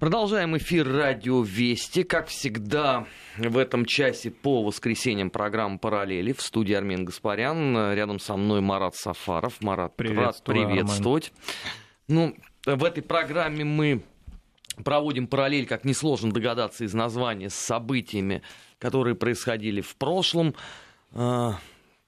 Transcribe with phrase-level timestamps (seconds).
[0.00, 2.04] Продолжаем эфир радио Вести.
[2.04, 3.06] Как всегда,
[3.36, 6.32] в этом часе по воскресеньям программа «Параллели».
[6.32, 7.92] В студии Армен Гаспарян.
[7.92, 9.60] Рядом со мной Марат Сафаров.
[9.60, 11.34] Марат, рад приветствовать.
[12.08, 12.34] Ну,
[12.64, 14.02] в этой программе мы
[14.82, 18.40] проводим параллель, как несложно догадаться из названия, с событиями,
[18.78, 20.54] которые происходили в прошлом.
[21.12, 21.58] А,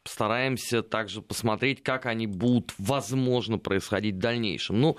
[0.05, 4.81] стараемся также посмотреть, как они будут, возможно, происходить в дальнейшем.
[4.81, 4.97] Ну,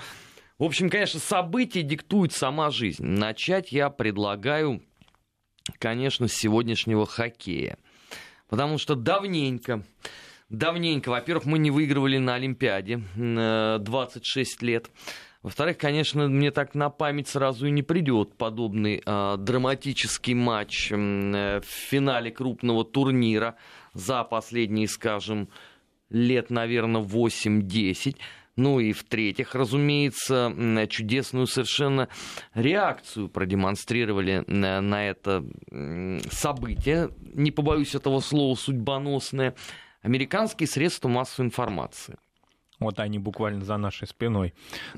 [0.59, 3.03] в общем, конечно, события диктует сама жизнь.
[3.03, 4.83] Начать я предлагаю,
[5.79, 7.77] конечно, с сегодняшнего хоккея.
[8.49, 9.83] Потому что давненько,
[10.49, 14.91] давненько, во-первых, мы не выигрывали на Олимпиаде 26 э, лет.
[15.41, 21.59] Во-вторых, конечно, мне так на память сразу и не придет подобный э, драматический матч э,
[21.61, 23.55] в финале крупного турнира
[23.93, 25.49] за последние, скажем,
[26.09, 28.15] лет, наверное, 8-10.
[28.55, 30.53] Ну и в-третьих, разумеется,
[30.89, 32.07] чудесную совершенно
[32.53, 35.43] реакцию продемонстрировали на это
[36.29, 39.55] событие, не побоюсь этого слова, судьбоносное,
[40.03, 42.17] американские средства массовой информации.
[42.79, 44.53] Вот они буквально за нашей спиной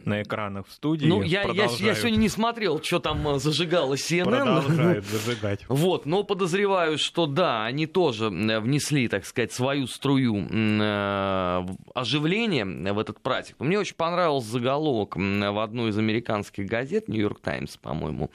[0.05, 1.07] на экранах в студии.
[1.07, 4.23] Ну, я, я, я сегодня не смотрел, что там э, зажигало CNN.
[4.23, 5.65] Продолжает зажигать.
[5.67, 12.99] Вот, но подозреваю, что да, они тоже внесли, так сказать, свою струю э, оживления в
[12.99, 13.55] этот праздник.
[13.59, 18.31] Мне очень понравился заголовок в одной из американских газет, Нью-Йорк Таймс, по-моему,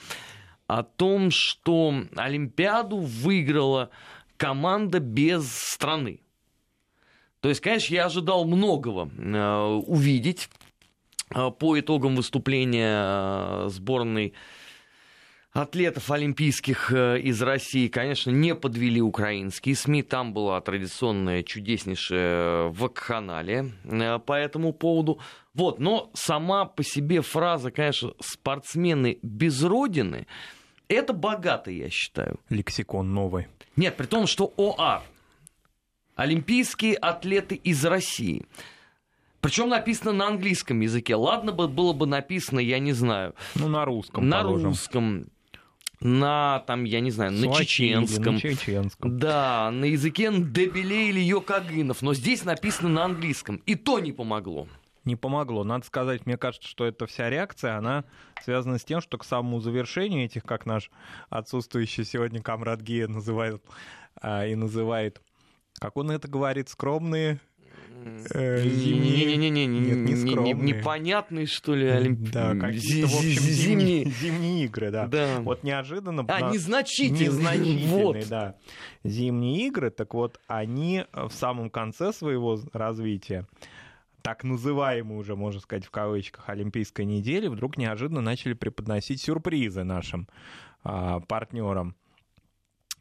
[0.66, 3.90] о том, что Олимпиаду выиграла
[4.36, 6.20] команда без страны.
[7.40, 10.50] То есть, конечно, я ожидал многого э, увидеть
[11.34, 14.34] э, по итогам выступления э, сборной
[15.52, 20.04] атлетов олимпийских из России, конечно, не подвели украинские СМИ.
[20.04, 23.66] Там была традиционная чудеснейшая вакханалия
[24.26, 25.18] по этому поводу.
[25.52, 30.28] Вот, но сама по себе фраза, конечно, спортсмены без родины,
[30.86, 32.38] это богато, я считаю.
[32.48, 33.48] Лексикон новый.
[33.74, 35.02] Нет, при том, что ОАР–
[36.20, 38.44] Олимпийские атлеты из России.
[39.40, 41.14] Причем написано на английском языке.
[41.14, 43.34] Ладно бы было бы написано, я не знаю.
[43.54, 44.28] Ну, на русском.
[44.28, 44.68] На положим.
[44.68, 45.28] русском.
[46.00, 48.34] На, там, я не знаю, на чеченском.
[48.34, 49.18] на чеченском.
[49.18, 52.02] Да, на языке Дебеле или Йокагынов.
[52.02, 53.56] Но здесь написано на английском.
[53.64, 54.68] И то не помогло.
[55.06, 55.64] Не помогло.
[55.64, 58.04] Надо сказать, мне кажется, что эта вся реакция, она
[58.44, 60.90] связана с тем, что к самому завершению этих, как наш
[61.30, 63.64] отсутствующий сегодня Камрад Гия называет,
[64.20, 65.22] а, и называет
[65.80, 67.40] как он это говорит, скромные
[68.32, 69.36] э, зимние...
[69.36, 73.42] Не-не-не, не непонятные, что ли, общем,
[74.10, 75.40] зимние, игры, да.
[75.40, 76.24] Вот неожиданно...
[76.28, 76.50] А, на...
[76.52, 78.24] незначительные.
[78.26, 78.56] Да.
[79.02, 83.46] Зимние игры, так вот, они в самом конце своего развития
[84.22, 90.28] так называемую уже, можно сказать, в кавычках, Олимпийской недели, вдруг неожиданно начали преподносить сюрпризы нашим
[90.82, 91.94] партнерам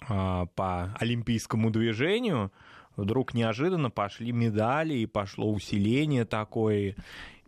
[0.07, 2.53] по олимпийскому движению,
[2.99, 6.95] вдруг неожиданно пошли медали, и пошло усиление такое.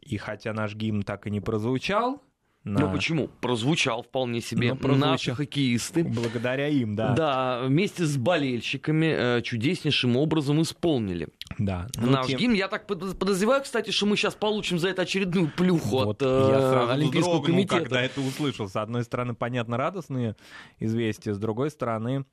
[0.02, 2.22] И хотя наш гимн так и не прозвучал,
[2.64, 2.82] на...
[2.82, 3.28] Ну почему?
[3.28, 4.74] Прозвучал вполне себе.
[4.74, 5.12] Ну, прозвучал.
[5.12, 6.04] Наши хоккеисты.
[6.04, 7.14] Благодаря им, да.
[7.14, 11.30] Да, вместе с болельщиками э, чудеснейшим образом исполнили.
[11.58, 11.88] Да.
[11.96, 12.38] Ну, Наш тем...
[12.40, 12.54] гимн.
[12.54, 16.50] Я так подозреваю, кстати, что мы сейчас получим за это очередную плюху вот, от э,
[16.52, 17.82] я сразу Олимпийского дрогнул, комитета.
[17.82, 18.70] когда это услышал.
[18.70, 20.36] С одной стороны, понятно, радостные
[20.80, 22.26] известия, с другой стороны,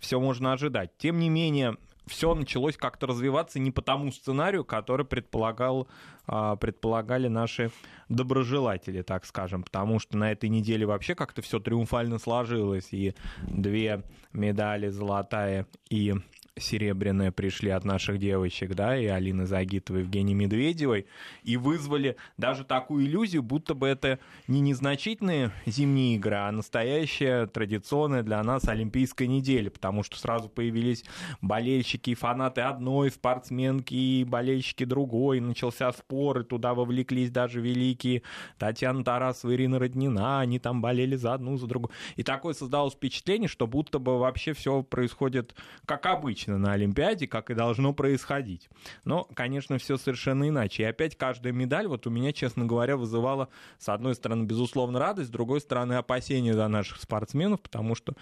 [0.00, 0.98] все можно ожидать.
[0.98, 1.76] Тем не менее,
[2.06, 5.88] все началось как-то развиваться не по тому сценарию, который предполагал,
[6.26, 7.70] а, предполагали наши
[8.08, 14.02] доброжелатели, так скажем, потому что на этой неделе вообще как-то все триумфально сложилось, и две
[14.32, 16.14] медали, золотая и
[16.58, 21.06] серебряные пришли от наших девочек, да, и Алины Загитовой, Евгении Медведевой,
[21.42, 24.18] и вызвали даже такую иллюзию, будто бы это
[24.48, 31.04] не незначительные зимние игры, а настоящая традиционная для нас Олимпийская неделя, потому что сразу появились
[31.40, 38.22] болельщики и фанаты одной спортсменки, и болельщики другой, начался спор, и туда вовлеклись даже великие
[38.58, 41.90] Татьяна Тарасова, Ирина Роднина, они там болели за одну, за другую.
[42.16, 45.54] И такое создалось впечатление, что будто бы вообще все происходит
[45.84, 48.68] как обычно обычно на Олимпиаде, как и должно происходить.
[49.04, 50.84] Но, конечно, все совершенно иначе.
[50.84, 53.48] И опять каждая медаль, вот у меня, честно говоря, вызывала,
[53.78, 58.14] с одной стороны, безусловно, радость, с другой стороны, опасения за наших спортсменов, потому что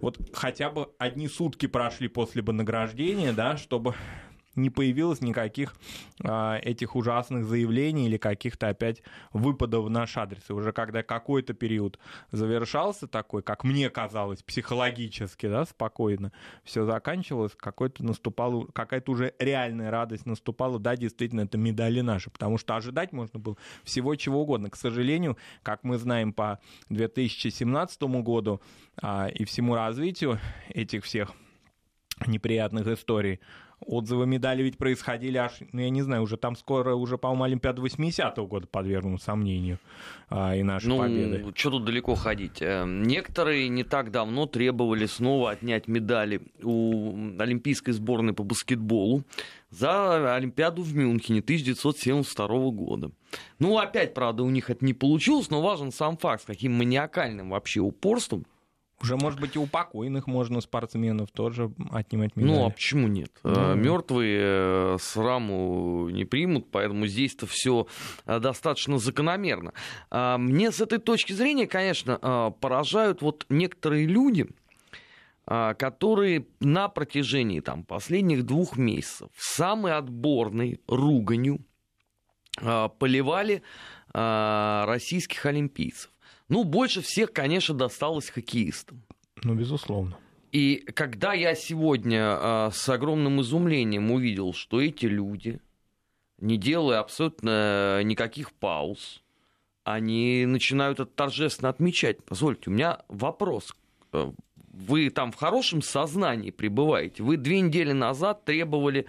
[0.00, 3.94] вот хотя бы одни сутки прошли после бы награждения, да, чтобы
[4.60, 5.74] не появилось никаких
[6.24, 9.02] а, этих ужасных заявлений или каких-то опять
[9.32, 10.42] выпадов в наш адрес.
[10.48, 11.98] И уже когда какой-то период
[12.30, 16.32] завершался такой, как мне казалось, психологически, да, спокойно,
[16.64, 22.58] все заканчивалось, какой-то наступал, какая-то уже реальная радость наступала, да, действительно, это медали наши, потому
[22.58, 24.70] что ожидать можно было всего чего угодно.
[24.70, 28.60] К сожалению, как мы знаем по 2017 году
[29.02, 31.32] а, и всему развитию этих всех
[32.26, 33.40] неприятных историй,
[33.86, 37.82] отзывы медали ведь происходили аж, ну, я не знаю, уже там скоро, уже, по-моему, Олимпиада
[37.82, 39.78] 80-го года подвергнут сомнению
[40.28, 41.52] а, и наши ну, победы.
[41.54, 42.60] что тут далеко ходить.
[42.60, 49.24] Э, некоторые не так давно требовали снова отнять медали у олимпийской сборной по баскетболу
[49.70, 53.10] за Олимпиаду в Мюнхене 1972 года.
[53.58, 57.50] Ну, опять, правда, у них это не получилось, но важен сам факт, с каким маниакальным
[57.50, 58.44] вообще упорством
[59.02, 62.52] уже, может быть, и у покойных можно спортсменов тоже отнимать медали.
[62.52, 63.30] Ну, а почему нет?
[63.42, 67.86] Ну, Мертвые э, сраму не примут, поэтому здесь-то все
[68.26, 69.72] э, достаточно закономерно.
[70.10, 74.46] Мне с этой точки зрения, конечно, э, поражают вот некоторые люди,
[75.46, 81.58] которые на протяжении там, последних двух месяцев самой отборной руганью
[82.54, 83.62] поливали
[84.12, 86.10] российских олимпийцев.
[86.50, 89.02] Ну, больше всех, конечно, досталось хоккеистам.
[89.44, 90.18] Ну, безусловно.
[90.50, 95.60] И когда я сегодня э, с огромным изумлением увидел, что эти люди,
[96.38, 99.22] не делая абсолютно никаких пауз,
[99.84, 102.22] они начинают это торжественно отмечать.
[102.24, 103.72] Позвольте, у меня вопрос.
[104.12, 104.32] Э,
[104.72, 107.22] вы там в хорошем сознании пребываете?
[107.22, 109.06] Вы две недели назад требовали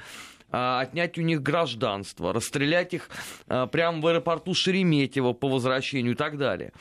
[0.52, 3.10] а, отнять у них гражданство, расстрелять их
[3.48, 6.74] а, прямо в аэропорту Шереметьево по возвращению и так далее.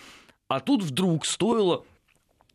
[0.50, 1.84] А тут вдруг стоило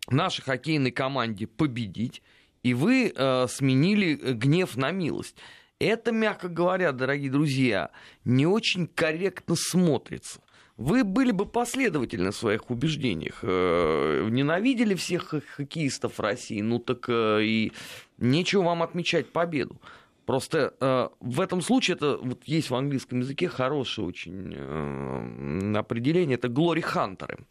[0.09, 2.21] нашей хоккейной команде победить,
[2.61, 5.37] и вы э, сменили гнев на милость.
[5.79, 7.91] Это, мягко говоря, дорогие друзья,
[8.25, 10.41] не очень корректно смотрится.
[10.75, 13.39] Вы были бы последовательны в своих убеждениях.
[13.43, 17.71] Э, ненавидели всех хоккеистов России, ну так э, и
[18.17, 19.79] нечего вам отмечать победу.
[20.25, 26.35] Просто э, в этом случае это вот есть в английском языке хорошее очень э, определение,
[26.35, 27.45] это glory хантеры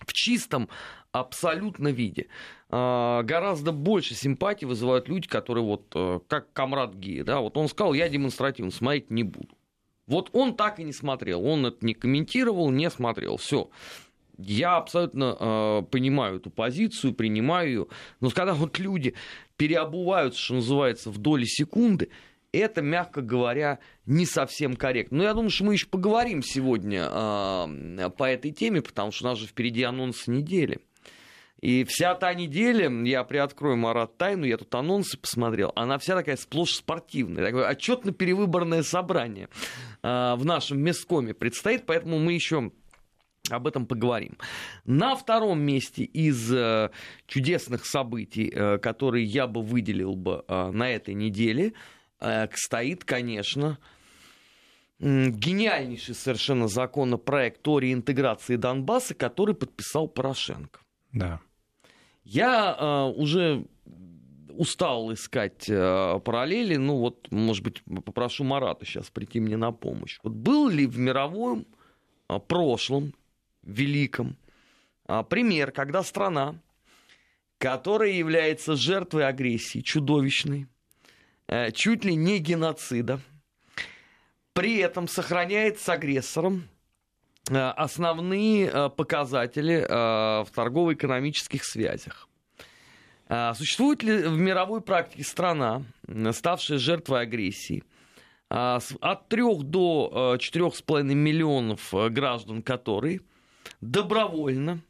[0.00, 0.68] в чистом
[1.12, 2.26] абсолютно виде.
[2.70, 7.68] А, гораздо больше симпатии вызывают люди, которые вот, э, как Камрад Гея, да, вот он
[7.68, 9.56] сказал, я демонстративно смотреть не буду.
[10.06, 13.70] Вот он так и не смотрел, он это не комментировал, не смотрел, все.
[14.36, 17.86] Я абсолютно э, понимаю эту позицию, принимаю ее,
[18.20, 19.14] но когда вот люди
[19.56, 22.10] переобуваются, что называется, в доли секунды,
[22.58, 25.18] это, мягко говоря, не совсем корректно.
[25.18, 29.28] Но я думаю, что мы еще поговорим сегодня э, по этой теме, потому что у
[29.28, 30.80] нас же впереди анонс недели.
[31.60, 36.36] И вся та неделя, я приоткрою Марат тайну, я тут анонсы посмотрел, она вся такая
[36.36, 39.48] сплошь спортивная, такое отчетно-перевыборное собрание
[40.02, 42.70] э, в нашем месткоме предстоит, поэтому мы еще
[43.50, 44.36] об этом поговорим.
[44.84, 46.90] На втором месте из э,
[47.26, 51.74] чудесных событий, э, которые я бы выделил бы э, на этой неделе,
[52.54, 53.78] стоит, конечно,
[54.98, 60.80] гениальнейший совершенно законопроект о реинтеграции Донбасса, который подписал Порошенко.
[61.12, 61.40] Да.
[62.22, 63.66] Я э, уже
[64.48, 70.20] устал искать э, параллели, ну вот, может быть, попрошу Марата сейчас прийти мне на помощь.
[70.22, 71.66] Вот был ли в мировом
[72.28, 73.14] э, прошлом,
[73.62, 74.36] великом,
[75.06, 76.54] э, пример, когда страна,
[77.58, 80.73] которая является жертвой агрессии чудовищной, Э,
[81.72, 83.20] чуть ли не геноцида,
[84.54, 86.68] при этом сохраняет с агрессором
[87.50, 92.28] э, основные э, показатели в торгово-экономических связях.
[93.54, 95.82] Существует ли в мировой практике страна,
[96.32, 97.82] ставшая жертвой агрессии,
[98.50, 103.22] от 3 до 4,5 миллионов граждан которые
[103.80, 104.82] добровольно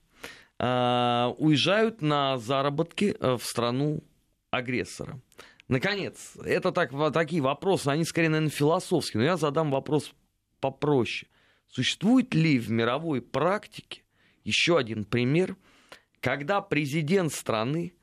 [0.58, 4.02] уезжают на заработки в страну
[4.50, 5.20] агрессора?
[5.68, 10.12] Наконец, это так, такие вопросы, они скорее, наверное, философские, но я задам вопрос
[10.60, 11.30] попроще.
[11.68, 14.02] Существует ли в мировой практике
[14.44, 15.56] еще один пример,
[16.20, 17.94] когда президент страны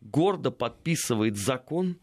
[0.00, 1.98] гордо подписывает закон,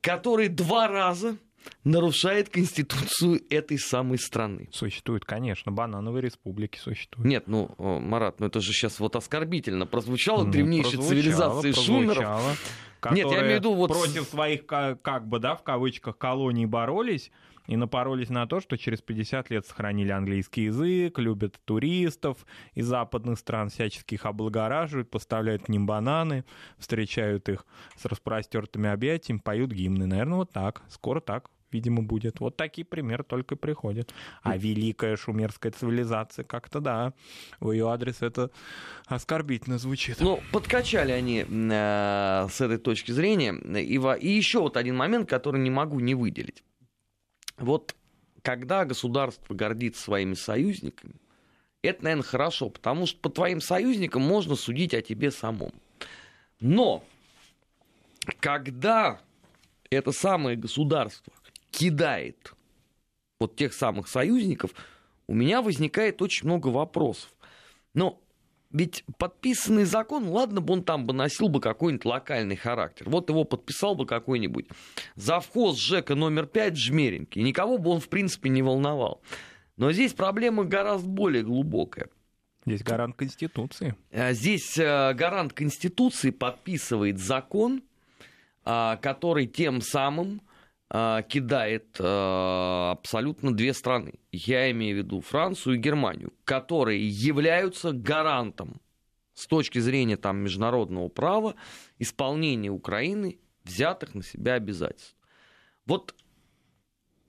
[0.00, 1.38] который два раза
[1.84, 4.68] нарушает конституцию этой самой страны.
[4.72, 7.28] Существует, конечно, банановые республики существуют.
[7.28, 12.58] Нет, ну, Марат, ну это же сейчас вот оскорбительно прозвучало ну, древнейшей цивилизации шумеров.
[13.12, 13.88] Нет, я имею в виду вот...
[13.92, 17.30] против своих, как бы, да, в кавычках, колоний боролись,
[17.68, 22.38] и напоролись на то, что через 50 лет сохранили английский язык, любят туристов
[22.74, 26.44] из западных стран, всячески их облагораживают, поставляют к ним бананы,
[26.78, 30.06] встречают их с распростертыми объятиями, поют гимны.
[30.06, 30.82] Наверное, вот так.
[30.88, 32.40] Скоро так видимо, будет.
[32.40, 34.12] Вот такие примеры только приходят.
[34.42, 37.12] А великая шумерская цивилизация, как-то да,
[37.60, 38.50] в ее адрес это
[39.06, 40.20] оскорбительно звучит.
[40.20, 43.54] Ну, подкачали они э, с этой точки зрения.
[43.80, 46.62] И, и еще вот один момент, который не могу не выделить.
[47.58, 47.94] Вот
[48.42, 51.14] когда государство гордится своими союзниками,
[51.82, 55.72] это, наверное, хорошо, потому что по твоим союзникам можно судить о тебе самом.
[56.60, 57.04] Но
[58.40, 59.20] когда
[59.90, 61.32] это самое государство
[61.70, 62.54] кидает
[63.40, 64.72] вот тех самых союзников,
[65.26, 67.32] у меня возникает очень много вопросов.
[67.94, 68.20] Но
[68.70, 73.08] ведь подписанный закон, ладно бы он там бы носил бы какой-нибудь локальный характер.
[73.08, 74.66] Вот его подписал бы какой-нибудь
[75.14, 77.38] завхоз ЖЭКа номер 5 Жмеринки.
[77.38, 79.22] Никого бы он, в принципе, не волновал.
[79.76, 82.08] Но здесь проблема гораздо более глубокая.
[82.66, 83.94] Здесь гарант Конституции.
[84.12, 87.82] А здесь э, гарант Конституции подписывает закон,
[88.64, 90.47] а, который тем самым а,
[90.90, 94.14] кидает а, абсолютно две страны.
[94.32, 98.80] Я имею в виду Францию и Германию, которые являются гарантом
[99.34, 101.54] с точки зрения там, международного права
[101.98, 105.14] исполнения Украины взятых на себя обязательств.
[105.84, 106.14] Вот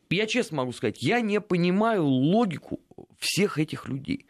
[0.09, 2.79] я честно могу сказать, я не понимаю логику
[3.17, 4.25] всех этих людей.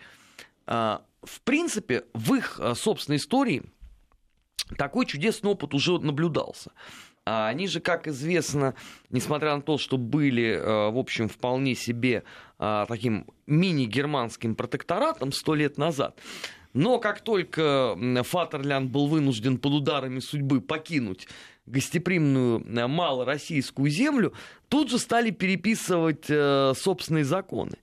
[0.65, 3.63] А, в принципе, в их собственной истории
[4.77, 6.71] такой чудесный опыт уже наблюдался.
[7.31, 8.73] А они же, как известно,
[9.11, 12.23] несмотря на то, что были, э, в общем, вполне себе
[12.57, 16.17] э, таким мини-германским протекторатом сто лет назад,
[16.73, 21.27] но как только Фатерлянд был вынужден под ударами судьбы покинуть
[21.67, 24.33] гостеприимную э, малороссийскую землю,
[24.67, 27.77] тут же стали переписывать собственные законы.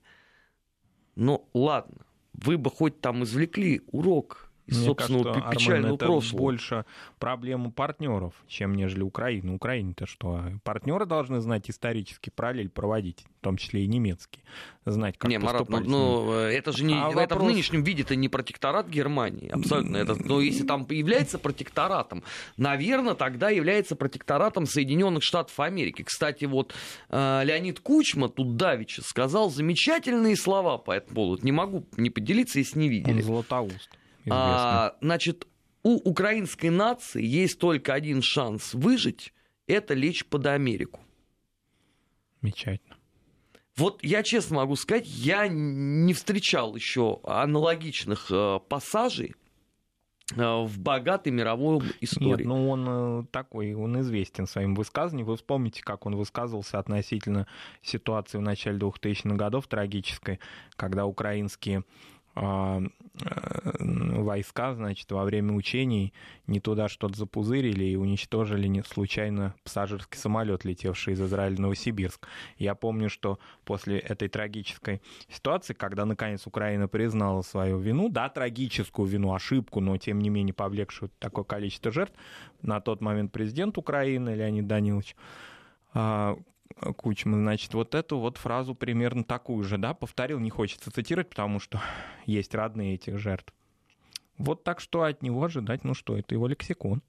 [1.15, 6.25] Но ладно, вы бы хоть там извлекли урок из Мне собственного кажется, печального Армен, прошлого.
[6.25, 6.85] Это больше
[7.19, 9.53] проблема партнеров, чем нежели Украины.
[9.53, 10.43] Украине-то что?
[10.63, 14.43] Партнеры должны знать исторический параллель проводить, в том числе и немецкий.
[14.85, 17.41] Знать, как не, Марат, ну, ну, это же не, а это вопрос...
[17.41, 19.97] в нынешнем виде это не протекторат Германии, абсолютно.
[19.97, 22.23] Это, но если там является протекторатом,
[22.55, 26.03] наверное, тогда является протекторатом Соединенных Штатов Америки.
[26.03, 26.73] Кстати, вот
[27.09, 31.45] э, Леонид Кучма тут давеча сказал замечательные слова по этому поводу.
[31.45, 33.15] Не могу не поделиться, если не видели.
[33.15, 33.96] Он златоуст.
[34.29, 35.47] А, значит,
[35.83, 39.33] у украинской нации есть только один шанс выжить,
[39.67, 40.99] это лечь под Америку.
[42.41, 42.97] Замечательно.
[43.77, 49.35] Вот я честно могу сказать, я не встречал еще аналогичных э, пассажей
[50.35, 52.39] э, в богатой мировой истории.
[52.39, 55.27] Нет, ну он э, такой, он известен своим высказыванием.
[55.27, 57.45] Вы вспомните, как он высказывался относительно
[57.83, 60.39] ситуации в начале 2000-х годов трагической,
[60.75, 61.83] когда украинские
[63.79, 66.13] войска, значит, во время учений
[66.45, 72.27] не туда что-то запузырили и уничтожили не случайно пассажирский самолет, летевший из Израиля в Новосибирск.
[72.57, 79.07] Я помню, что после этой трагической ситуации, когда наконец Украина признала свою вину, да, трагическую
[79.07, 82.13] вину, ошибку, но тем не менее повлекшую такое количество жертв,
[82.61, 85.15] на тот момент президент Украины Леонид Данилович
[86.75, 91.29] а, Кучма, значит, вот эту вот фразу примерно такую же, да, повторил, не хочется цитировать,
[91.29, 91.81] потому что
[92.25, 93.53] есть родные этих жертв.
[94.37, 97.01] Вот так что от него ожидать, ну что, это его лексикон.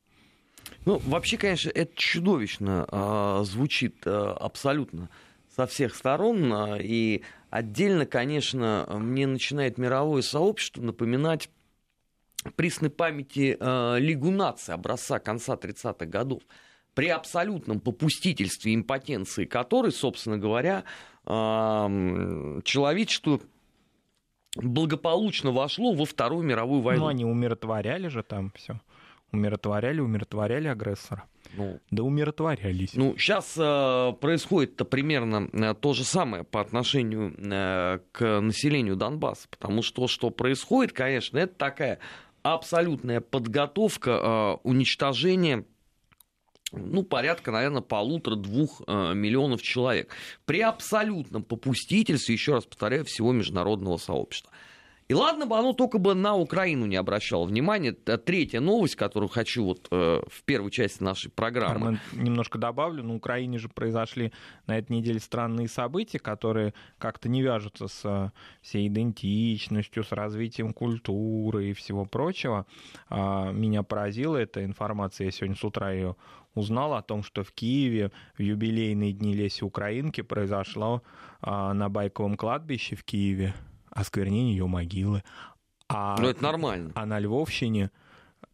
[0.85, 5.09] Ну, вообще, конечно, это чудовищно э, звучит э, абсолютно
[5.55, 6.53] со всех сторон.
[6.53, 11.51] Э, и отдельно, конечно, мне начинает мировое сообщество напоминать
[12.57, 16.43] пресной памяти э, Лигу наций образца конца 30-х годов
[16.99, 20.83] при абсолютном попустительстве импотенции которой, собственно говоря,
[22.65, 23.39] человечество
[24.57, 27.03] благополучно вошло во Вторую мировую войну.
[27.03, 28.81] Ну, они умиротворяли же там все.
[29.31, 31.23] Умиротворяли, умиротворяли агрессора.
[31.55, 32.95] Ну, да умиротворялись.
[32.95, 38.97] Ну, сейчас э, происходит -то примерно э, то же самое по отношению э, к населению
[38.97, 39.47] Донбасса.
[39.49, 42.01] Потому что то, что происходит, конечно, это такая
[42.43, 45.65] абсолютная подготовка э, уничтожения
[46.73, 50.11] ну, порядка, наверное, полутора-двух э, миллионов человек.
[50.45, 54.51] При абсолютном попустительстве, еще раз повторяю, всего международного сообщества.
[55.09, 57.89] И ладно бы оно только бы на Украину не обращало внимания.
[57.89, 61.87] Это третья новость, которую хочу вот э, в первой части нашей программы.
[61.87, 63.03] Армен, немножко добавлю.
[63.03, 64.33] На Украине же произошли
[64.67, 70.75] на этой неделе странные события, которые как-то не вяжутся с э, всей идентичностью, с развитием
[70.75, 72.67] культуры и всего прочего.
[73.09, 75.25] А, меня поразила эта информация.
[75.25, 76.17] Я сегодня с утра ее
[76.59, 81.03] узнал о том, что в Киеве в юбилейные дни Леси Украинки произошло
[81.41, 83.55] а, на Байковом кладбище в Киеве
[83.91, 85.23] осквернение ее могилы.
[85.89, 86.93] А, ну, это нормально.
[86.95, 87.91] А на Львовщине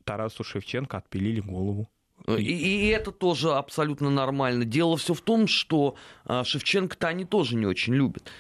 [0.05, 1.89] Тарасу Шевченко отпилили голову.
[2.29, 4.65] И, и это тоже абсолютно нормально.
[4.65, 8.31] Дело все в том, что а, Шевченко-то они тоже не очень любят.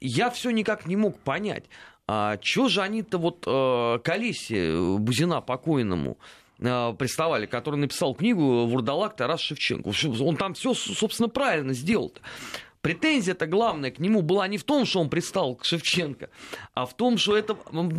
[0.00, 1.64] Я все никак не мог понять,
[2.06, 6.18] а что же они-то вот а, Колесе Бузина покойному
[6.58, 9.92] приставали, который написал книгу «Вурдалак Тарас Шевченко».
[10.22, 12.12] Он там все, собственно, правильно сделал.
[12.14, 12.20] -то.
[12.86, 16.30] Претензия-то главная к нему была не в том, что он пристал к Шевченко,
[16.72, 17.56] а в том, что это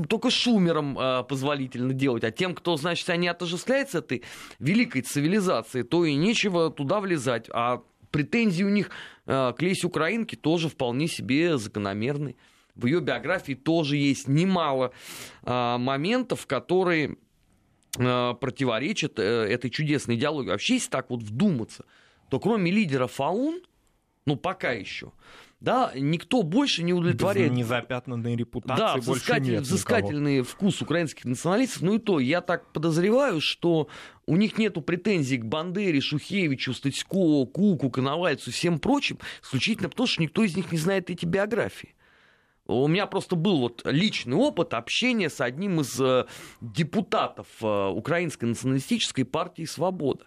[0.07, 2.23] только шумерам э, позволительно делать.
[2.23, 4.23] А тем, кто, значит, они отождествляются этой
[4.59, 7.49] великой цивилизацией, то и нечего туда влезать.
[7.51, 8.89] А претензии у них
[9.25, 12.37] э, к Лесе Украинке тоже вполне себе закономерны.
[12.73, 14.93] В ее биографии тоже есть немало
[15.43, 17.17] э, моментов, которые
[17.97, 20.49] э, противоречат э, этой чудесной идеологии.
[20.49, 21.85] Вообще, если так вот вдуматься,
[22.29, 23.61] то кроме лидера ФАУН,
[24.25, 25.13] ну, пока еще.
[25.59, 27.49] Да, никто больше не удовлетворяет.
[27.49, 30.49] Без незапятнанной репутации да, больше нет взыскательный никого.
[30.49, 31.81] вкус украинских националистов.
[31.81, 33.87] Ну и то, я так подозреваю, что
[34.27, 40.21] у них нету претензий к Бандере, Шухевичу, Статько, Куку, Коновальцу, всем прочим, исключительно потому, что
[40.21, 41.95] никто из них не знает эти биографии.
[42.67, 46.25] У меня просто был вот личный опыт общения с одним из э,
[46.59, 50.25] депутатов э, Украинской националистической партии «Свобода»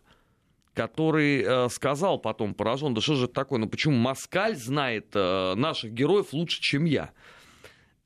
[0.73, 5.93] который э, сказал потом поражен, да что же это такое, ну почему Москаль знает наших
[5.93, 7.11] героев лучше, чем я?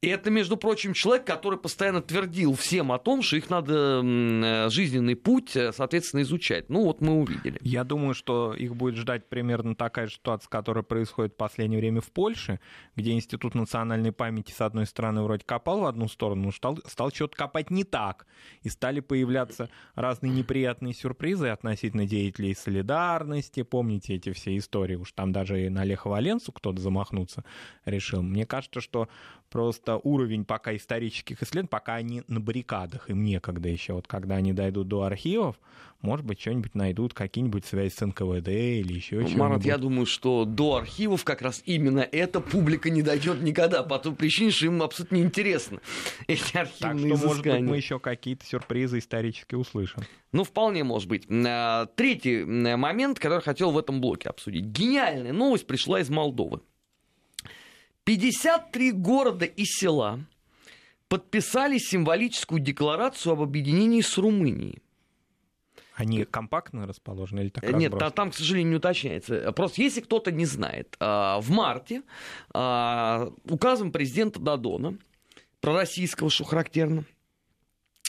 [0.04, 4.68] И это, между прочим, человек, который постоянно твердил всем о том, что их надо э,
[4.68, 6.68] жизненный путь, э, соответственно, изучать.
[6.68, 7.58] Ну вот мы увидели.
[7.62, 12.02] Я думаю, что их будет ждать примерно такая же ситуация, которая происходит в последнее время
[12.02, 12.60] в Польше,
[12.96, 17.10] где Институт национальной памяти, с одной стороны, вроде копал в одну сторону, но стал, стал
[17.10, 18.26] что-то копать не так.
[18.60, 23.62] И стали появляться разные неприятные сюрпризы относительно деятелей солидарности.
[23.62, 24.96] Помните эти все истории?
[24.96, 27.42] Уж там даже и на Леха Валенцу кто-то замахнуться
[27.86, 28.20] решил.
[28.20, 29.08] Мне кажется, что
[29.54, 33.94] просто уровень пока исторических исследований, пока они на баррикадах, им некогда еще.
[33.94, 35.56] Вот когда они дойдут до архивов,
[36.04, 39.36] может быть, что-нибудь найдут, какие-нибудь связи с НКВД или еще ну, что-нибудь.
[39.36, 43.98] Марат, я думаю, что до архивов как раз именно эта публика не дойдет никогда, по
[43.98, 45.80] той причине, что им абсолютно неинтересно
[46.26, 50.02] эти архивные Так что, может быть, мы еще какие-то сюрпризы исторические услышим.
[50.32, 51.26] Ну, вполне может быть.
[51.30, 54.66] А, третий момент, который хотел в этом блоке обсудить.
[54.66, 56.60] Гениальная новость пришла из Молдовы.
[58.04, 60.20] 53 города и села
[61.08, 64.82] подписали символическую декларацию об объединении с Румынией.
[65.94, 68.12] Они компактно расположены или так Нет, разброс?
[68.14, 69.52] там, к сожалению, не уточняется.
[69.52, 72.02] Просто если кто-то не знает, а, в марте
[72.52, 74.98] а, указом президента Дадона,
[75.60, 77.04] пророссийского, что характерно,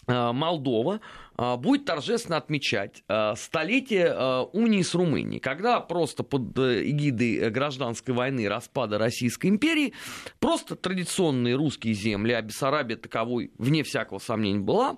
[0.08, 1.02] Молдова
[1.36, 4.14] а, будет торжественно отмечать а, столетие
[4.54, 9.94] унии с Румынией, когда просто под э, эгидой гражданской войны распада Российской империи
[10.40, 14.98] просто традиционные русские земли, а Бессарабия таковой, вне всякого сомнения, была,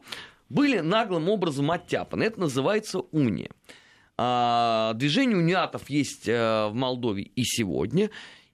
[0.50, 2.24] были наглым образом оттяпаны.
[2.24, 3.50] Это называется уния.
[4.18, 8.10] Движение униатов есть э, в Молдове и сегодня.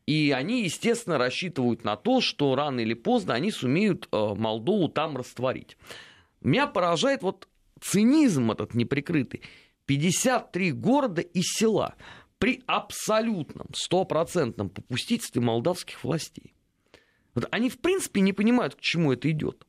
[0.05, 5.15] И они, естественно, рассчитывают на то, что рано или поздно они сумеют э, Молдову там
[5.15, 5.77] растворить.
[6.43, 7.47] Меня поражает вот
[7.81, 9.41] цинизм этот неприкрытый.
[9.85, 11.95] 53 города и села
[12.37, 16.53] при абсолютном, стопроцентном попустительстве молдавских властей.
[17.35, 19.65] Вот они, в принципе, не понимают, к чему это идет.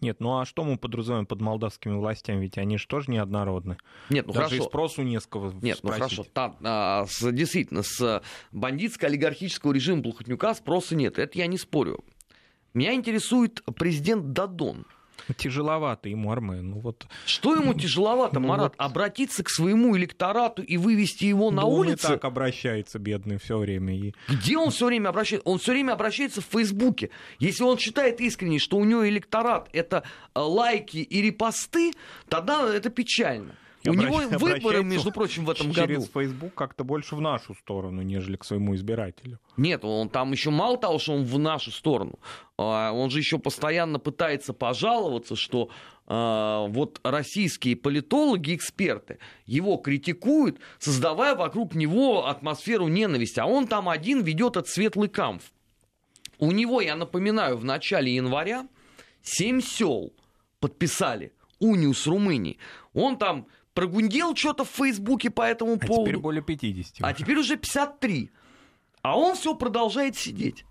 [0.00, 2.42] Нет, ну а что мы подразумеваем под молдавскими властями?
[2.42, 3.78] Ведь они же тоже неоднородны.
[4.10, 4.64] Нет, ну Даже хорошо.
[4.64, 6.24] и спрос у неского Нет, ну хорошо.
[6.24, 11.18] Там, а, с, действительно, с бандитско-олигархического режима Плохотнюка спроса нет.
[11.18, 12.04] Это я не спорю.
[12.74, 14.86] Меня интересует президент Дадон.
[15.36, 16.70] Тяжеловато ему, Армен.
[16.70, 17.06] Ну, вот...
[17.24, 18.74] Что ему тяжеловато, ну, Марат?
[18.78, 18.84] Вот...
[18.84, 22.08] Обратиться к своему электорату и вывести его на да улицу?
[22.08, 23.96] Он и так обращается, бедный, все время.
[23.96, 24.14] И...
[24.28, 25.48] Где он все время обращается?
[25.48, 27.10] Он все время обращается в Фейсбуке.
[27.38, 31.92] Если он считает искренне, что у него электорат это э, лайки и репосты,
[32.28, 33.54] тогда это печально.
[33.90, 35.92] У него выборы, между прочим, в этом через году.
[35.94, 39.38] Через Facebook как-то больше в нашу сторону, нежели к своему избирателю.
[39.56, 42.18] Нет, он там еще мало того, что он в нашу сторону,
[42.58, 45.70] а, он же еще постоянно пытается пожаловаться, что
[46.06, 53.88] а, вот российские политологи, эксперты его критикуют, создавая вокруг него атмосферу ненависти, а он там
[53.88, 55.42] один ведет этот светлый камф.
[56.38, 58.68] У него, я напоминаю, в начале января
[59.22, 60.12] семь сел
[60.60, 62.58] подписали унию с Румынией.
[62.92, 63.46] Он там
[63.76, 66.06] прогундел что-то в Фейсбуке по этому а поводу.
[66.06, 66.96] теперь более 50.
[67.02, 68.30] А теперь уже 53.
[69.02, 70.64] А он все продолжает сидеть.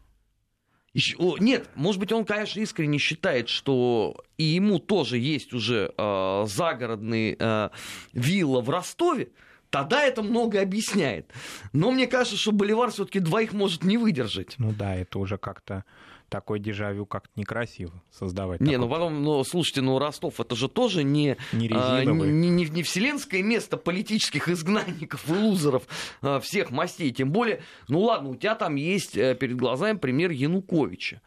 [0.93, 6.45] Еще, нет, может быть, он, конечно, искренне считает, что и ему тоже есть уже э,
[6.47, 7.69] загородный э,
[8.13, 9.29] вилла в Ростове,
[9.69, 11.29] тогда это много объясняет.
[11.73, 14.55] Но мне кажется, что Боливар все-таки двоих может не выдержать.
[14.57, 15.83] Ну да, это уже как-то
[16.29, 18.61] такой дежавю как-то некрасиво создавать.
[18.61, 22.65] Не, ну потом, ну, слушайте, ну Ростов это же тоже не, не, а, не, не,
[22.65, 25.83] не вселенское место политических изгнанников и лузеров
[26.21, 27.11] а, всех мастей.
[27.11, 31.21] Тем более, ну ладно, у тебя там есть а, перед глазами пример Януковича.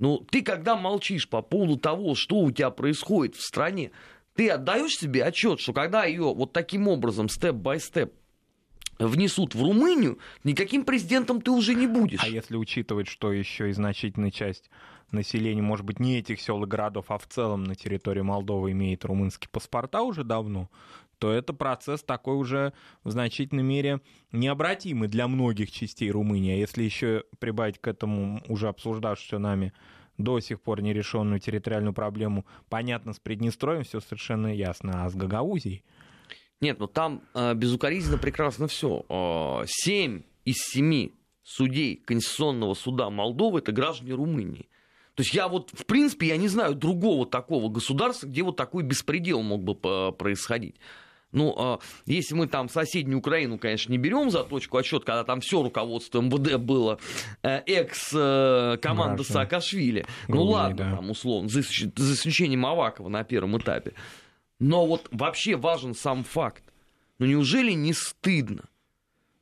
[0.00, 3.92] Ну, ты когда молчишь по поводу того, что у тебя происходит в стране,
[4.34, 8.12] ты отдаешь себе отчет, что когда ее вот таким образом, степ-бай-степ,
[8.98, 12.22] внесут в Румынию, никаким президентом ты уже не будешь.
[12.22, 14.70] А если учитывать, что еще и значительная часть
[15.10, 19.04] населения, может быть, не этих сел и городов, а в целом на территории Молдовы имеет
[19.04, 20.70] румынские паспорта уже давно,
[21.18, 24.00] то это процесс такой уже в значительной мере
[24.32, 26.52] необратимый для многих частей Румынии.
[26.52, 29.72] А если еще прибавить к этому уже обсуждавшуюся нами
[30.18, 35.84] до сих пор нерешенную территориальную проблему, понятно, с Приднестровьем все совершенно ясно, а с Гагаузией
[36.60, 39.04] нет, ну там э, безукоризненно прекрасно все.
[39.08, 44.68] Э, семь из семи судей Конституционного суда Молдовы это граждане Румынии.
[45.14, 48.82] То есть я вот, в принципе, я не знаю другого такого государства, где вот такой
[48.82, 49.74] беспредел мог бы
[50.12, 50.76] происходить.
[51.34, 55.40] Ну, э, если мы там соседнюю Украину, конечно, не берем за точку отсчет, когда там
[55.40, 56.98] все руководство МВД было
[57.42, 60.06] э, экс-команда э, Саакашвили.
[60.28, 60.96] Ну ладно, да.
[60.96, 63.94] там условно, за исключением Авакова на первом этапе.
[64.58, 66.64] Но вот вообще важен сам факт.
[67.18, 68.64] Ну неужели не стыдно?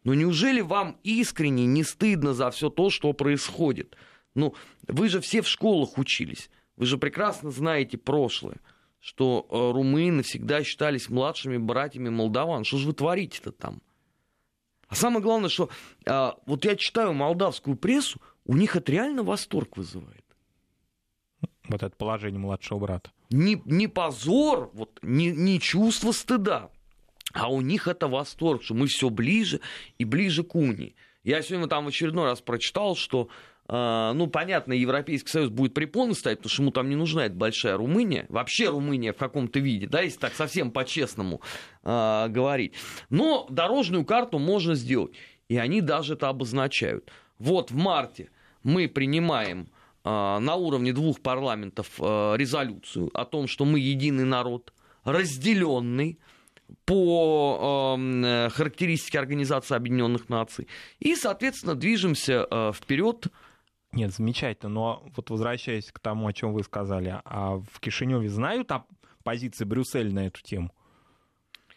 [0.05, 3.97] Ну неужели вам искренне не стыдно за все то, что происходит?
[4.35, 4.55] Ну,
[4.89, 6.51] вы же все в школах учились.
[6.77, 8.57] Вы же прекрасно знаете прошлое,
[8.99, 12.65] что э, румыны всегда считались младшими братьями молдаван.
[12.65, 13.83] Что же вы творите-то там?
[14.89, 15.69] А самое главное, что
[16.07, 20.25] э, вот я читаю молдавскую прессу, у них это реально восторг вызывает.
[21.69, 26.71] Вот это положение младшего брата не, не позор, вот, не, не чувство стыда,
[27.33, 29.61] а у них это восторг, что мы все ближе
[29.99, 30.95] и ближе к унии.
[31.25, 33.29] Я сегодня там в очередной раз прочитал, что
[33.69, 37.37] Uh, ну, понятно, Европейский Союз будет препоны ставить, потому что ему там не нужна эта
[37.37, 38.27] большая Румыния.
[38.29, 41.41] Вообще Румыния в каком-то виде, да, если так совсем по-честному
[41.85, 42.75] uh, говорить.
[43.09, 45.13] Но дорожную карту можно сделать.
[45.49, 47.11] И они даже это обозначают.
[47.39, 48.31] Вот в марте
[48.65, 49.69] мы принимаем
[50.05, 54.73] на уровне двух парламентов а, резолюцию о том, что мы единый народ,
[55.05, 56.19] разделенный
[56.85, 60.69] по э, характеристике Организации Объединенных Наций.
[61.01, 63.27] И, соответственно, движемся э, вперед.
[63.93, 64.71] Нет, замечательно.
[64.71, 68.85] Но вот возвращаясь к тому, о чем вы сказали, а в Кишиневе знают о
[69.23, 70.73] позиции Брюсселя на эту тему?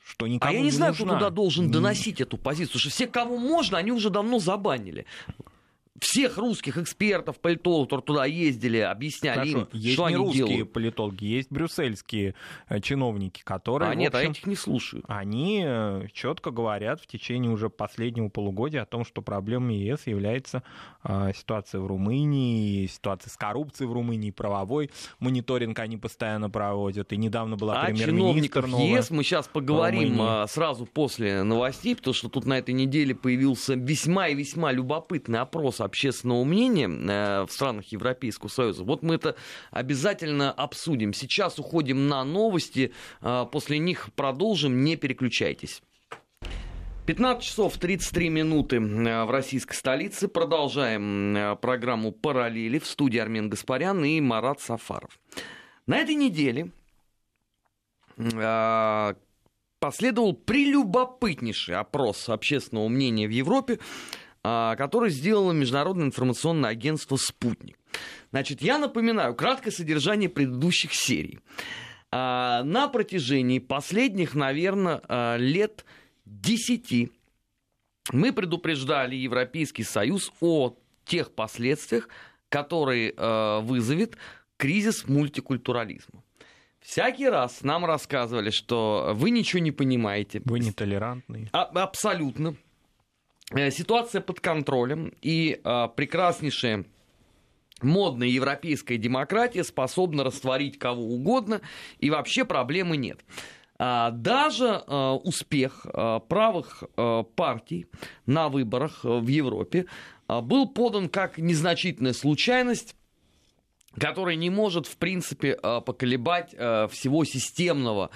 [0.06, 1.06] что никому А я не, не знаю, нужна.
[1.06, 5.08] кто туда должен доносить эту позицию, потому что все, кому можно, они уже давно забанили
[6.00, 10.48] всех русских экспертов, политологов, которые туда ездили, объясняли Хорошо, им, есть что не они русские
[10.48, 10.74] делают.
[10.74, 12.36] политологи, есть брюссельские
[12.68, 13.92] э, чиновники, которые...
[13.92, 15.06] А нет, общем, а этих не слушают.
[15.08, 20.64] Они э, четко говорят в течение уже последнего полугодия о том, что проблемой ЕС является
[21.04, 27.14] э, ситуация в Румынии, ситуация с коррупцией в Румынии, правовой мониторинг они постоянно проводят.
[27.14, 28.98] И недавно была а премьер-министр новая.
[28.98, 33.76] ЕС мы сейчас поговорим а, сразу после новостей, потому что тут на этой неделе появился
[33.76, 38.84] весьма и весьма любопытный опрос общественного мнения э, в странах Европейского Союза.
[38.84, 39.36] Вот мы это
[39.72, 41.14] обязательно обсудим.
[41.14, 45.82] Сейчас уходим на новости, э, после них продолжим, не переключайтесь.
[47.06, 50.28] 15 часов 33 минуты э, в российской столице.
[50.28, 55.20] Продолжаем программу «Параллели» в студии Армен Гаспарян и Марат Сафаров.
[55.88, 56.72] На этой неделе
[59.80, 63.78] последовал прелюбопытнейший опрос общественного мнения в Европе
[64.78, 67.78] который сделало Международное информационное агентство «Спутник».
[68.32, 71.40] Значит, я напоминаю краткое содержание предыдущих серий.
[72.12, 75.86] А, на протяжении последних, наверное, а, лет
[76.26, 77.12] десяти
[78.12, 82.08] мы предупреждали Европейский Союз о тех последствиях,
[82.50, 83.14] которые
[83.62, 84.18] вызовет
[84.58, 86.24] кризис мультикультурализма.
[86.80, 90.42] Всякий раз нам рассказывали, что вы ничего не понимаете.
[90.46, 91.50] Вы нетолерантные.
[91.52, 92.56] А, абсолютно.
[93.52, 96.86] Э, ситуация под контролем, и э, прекраснейшая
[97.82, 101.62] модная европейская демократия способна растворить кого угодно,
[102.00, 103.24] и вообще проблемы нет.
[103.78, 107.88] А, даже э, успех э, правых э, партий
[108.26, 109.86] на выборах в Европе
[110.28, 112.96] был подан как незначительная случайность
[114.00, 118.10] который не может, в принципе, э, поколебать э, всего системного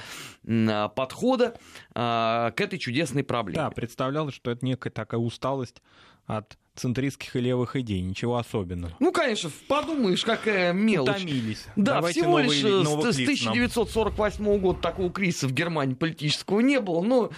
[0.45, 1.57] э, подхода
[1.93, 3.63] к этой чудесной проблеме.
[3.63, 5.81] Да, представлялось, что это некая такая усталость
[6.25, 8.93] от центристских и левых идей, ничего особенного.
[8.99, 11.17] Ну, конечно, подумаешь, какая мелочь.
[11.17, 11.65] Утомились.
[11.75, 14.59] Да, Давайте всего лишь с 1948 нам.
[14.59, 17.31] года такого кризиса в Германии политического не было, но...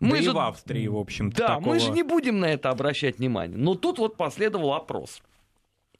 [0.00, 0.30] Мы да же...
[0.30, 1.36] и в Австрии, в общем-то.
[1.36, 1.68] Да, такого...
[1.68, 3.58] мы же не будем на это обращать внимание.
[3.58, 5.22] Но тут вот последовал опрос.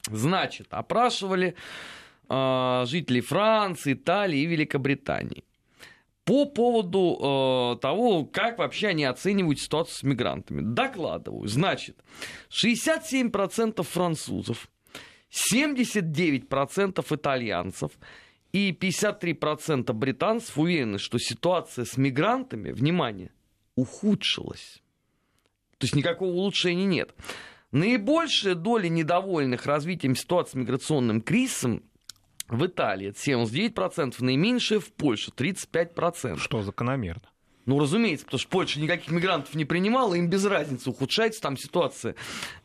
[0.09, 1.55] Значит, опрашивали
[2.29, 5.43] э, жителей Франции, Италии и Великобритании
[6.29, 7.17] по поводу
[7.75, 10.61] э, того, как вообще они оценивают ситуацию с мигрантами.
[10.61, 11.47] Докладываю.
[11.47, 11.97] Значит,
[12.51, 14.69] 67% французов,
[15.51, 17.91] 79% итальянцев
[18.51, 23.31] и 53% британцев уверены, что ситуация с мигрантами, внимание,
[23.73, 24.83] ухудшилась.
[25.79, 27.15] То есть никакого улучшения нет.
[27.71, 31.83] Наибольшая доля недовольных развитием ситуации с миграционным кризисом
[32.47, 36.37] в Италии 79%, наименьшая в Польше 35%.
[36.37, 37.29] Что закономерно.
[37.69, 42.15] Ну, разумеется, потому что Польша никаких мигрантов не принимала, им без разницы, ухудшается там ситуация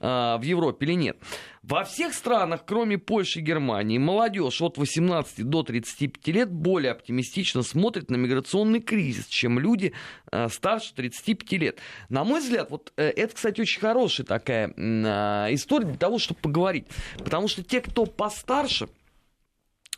[0.00, 0.06] э,
[0.38, 1.18] в Европе или нет.
[1.62, 7.62] Во всех странах, кроме Польши и Германии, молодежь от 18 до 35 лет более оптимистично
[7.62, 9.92] смотрит на миграционный кризис, чем люди
[10.32, 11.80] э, старше 35 лет.
[12.08, 16.40] На мой взгляд, вот э, это, кстати, очень хорошая такая э, история для того, чтобы
[16.40, 16.86] поговорить.
[17.18, 18.88] Потому что те, кто постарше,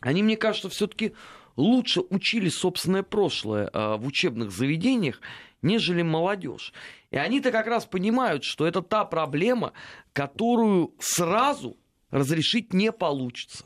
[0.01, 1.13] они, мне кажется, все-таки
[1.57, 5.21] лучше учили собственное прошлое э, в учебных заведениях,
[5.63, 6.73] нежели молодежь.
[7.11, 9.73] И они-то как раз понимают, что это та проблема,
[10.13, 11.77] которую сразу
[12.11, 13.65] разрешить не получится.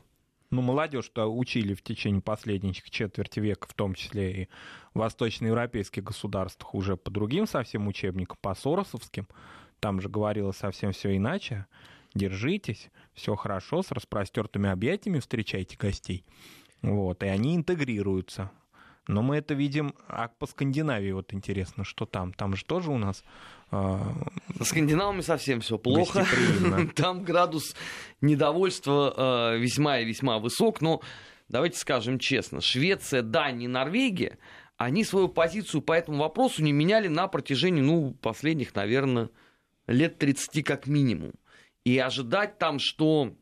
[0.51, 4.49] Ну, молодежь-то учили в течение последних четверти века, в том числе и
[4.95, 9.29] в восточноевропейских государствах, уже по другим совсем учебникам, по соросовским.
[9.79, 11.67] Там же говорилось совсем все иначе.
[12.15, 16.25] Держитесь, все хорошо, с распростертыми объятиями встречайте гостей.
[16.83, 18.51] Вот, и они интегрируются.
[19.07, 22.33] Но мы это видим, а по Скандинавии вот интересно, что там.
[22.33, 23.25] Там же тоже у нас...
[23.73, 23.99] Э,
[24.57, 26.25] Со скандинавами совсем все плохо.
[26.97, 27.75] Там градус
[28.21, 30.81] недовольства э, весьма и весьма высок.
[30.81, 31.01] Но
[31.49, 34.39] давайте скажем честно, Швеция, Дания, Норвегия,
[34.77, 39.31] они свою позицию по этому вопросу не меняли на протяжении, ну, последних, наверное,
[39.87, 41.33] лет 30 как минимум.
[41.85, 43.35] И ожидать там, что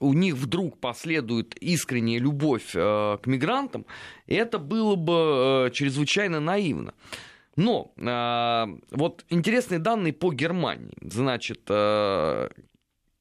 [0.00, 3.86] у них вдруг последует искренняя любовь э, к мигрантам,
[4.26, 6.94] это было бы э, чрезвычайно наивно.
[7.56, 10.94] Но э, вот интересные данные по Германии.
[11.00, 11.62] Значит,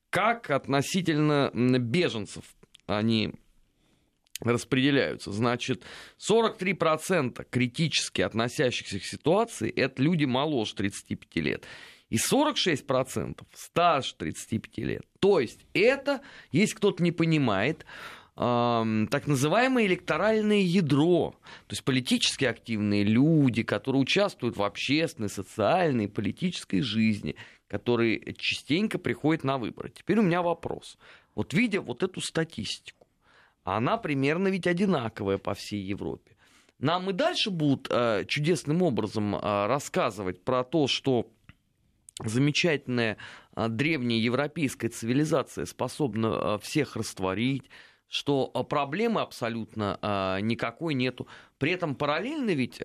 [0.10, 2.44] как относительно беженцев
[2.86, 3.34] они
[4.42, 5.32] распределяются.
[5.32, 5.84] Значит,
[6.20, 11.66] 43% критически относящихся к ситуации это люди моложе 35 лет
[12.10, 15.06] и 46% старше 35 лет.
[15.20, 17.86] То есть это, если кто-то не понимает,
[18.36, 21.32] так называемое электоральное ядро,
[21.66, 27.36] то есть политически активные люди, которые участвуют в общественной, социальной, политической жизни,
[27.68, 29.90] которые частенько приходят на выборы.
[29.90, 31.00] Теперь у меня вопрос.
[31.34, 33.08] Вот видя вот эту статистику,
[33.64, 36.38] она примерно ведь одинаковая по всей Европе.
[36.80, 41.28] Нам и дальше будут э, чудесным образом э, рассказывать про то, что
[42.24, 43.18] замечательная
[43.54, 47.70] а, древняя европейская цивилизация способна а, всех растворить,
[48.08, 51.28] что а, проблемы абсолютно никакой нету.
[51.58, 52.80] При этом параллельно ведь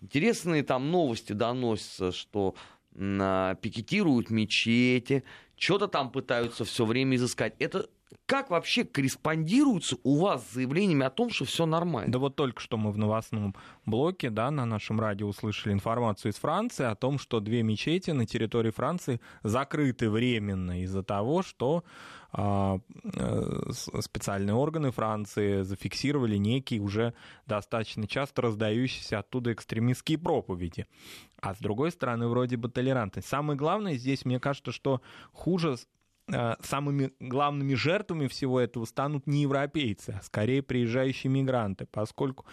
[0.00, 2.54] интересные там новости доносятся, что
[2.94, 5.22] пикетируют мечети,
[5.56, 7.54] что-то там пытаются все время изыскать.
[7.58, 7.88] Это
[8.26, 12.12] как вообще корреспондируется у вас с заявлениями о том, что все нормально?
[12.12, 16.36] Да вот только что мы в новостном блоке, да, на нашем радио услышали информацию из
[16.36, 21.84] Франции о том, что две мечети на территории Франции закрыты временно из-за того, что
[22.32, 22.80] а,
[23.14, 27.14] э, специальные органы Франции зафиксировали некие уже
[27.46, 30.86] достаточно часто раздающиеся оттуда экстремистские проповеди.
[31.40, 33.28] А с другой стороны, вроде бы толерантность.
[33.28, 35.00] Самое главное здесь, мне кажется, что
[35.32, 35.76] хуже
[36.28, 42.46] самыми главными жертвами всего этого станут не европейцы, а скорее приезжающие мигранты, поскольку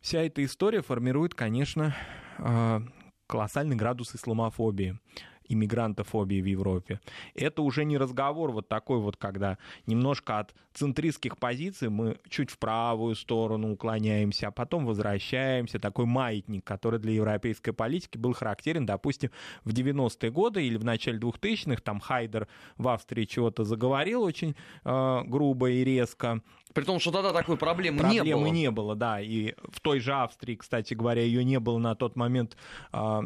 [0.00, 1.94] вся эта история формирует, конечно,
[2.38, 2.80] э,
[3.26, 4.98] колоссальный градус исламофобии
[5.48, 7.00] иммигрантофобии в Европе.
[7.34, 12.58] Это уже не разговор вот такой вот, когда немножко от центристских позиций мы чуть в
[12.58, 15.78] правую сторону уклоняемся, а потом возвращаемся.
[15.78, 19.30] Такой маятник, который для европейской политики был характерен, допустим,
[19.64, 25.22] в 90-е годы или в начале 2000-х, там Хайдер в Австрии чего-то заговорил очень э,
[25.26, 26.42] грубо и резко,
[26.74, 28.42] При том, что тогда такой проблемы, проблемы не было.
[28.42, 29.20] Проблемы не было, да.
[29.20, 32.56] И в той же Австрии, кстати говоря, ее не было на тот момент
[32.92, 33.22] а,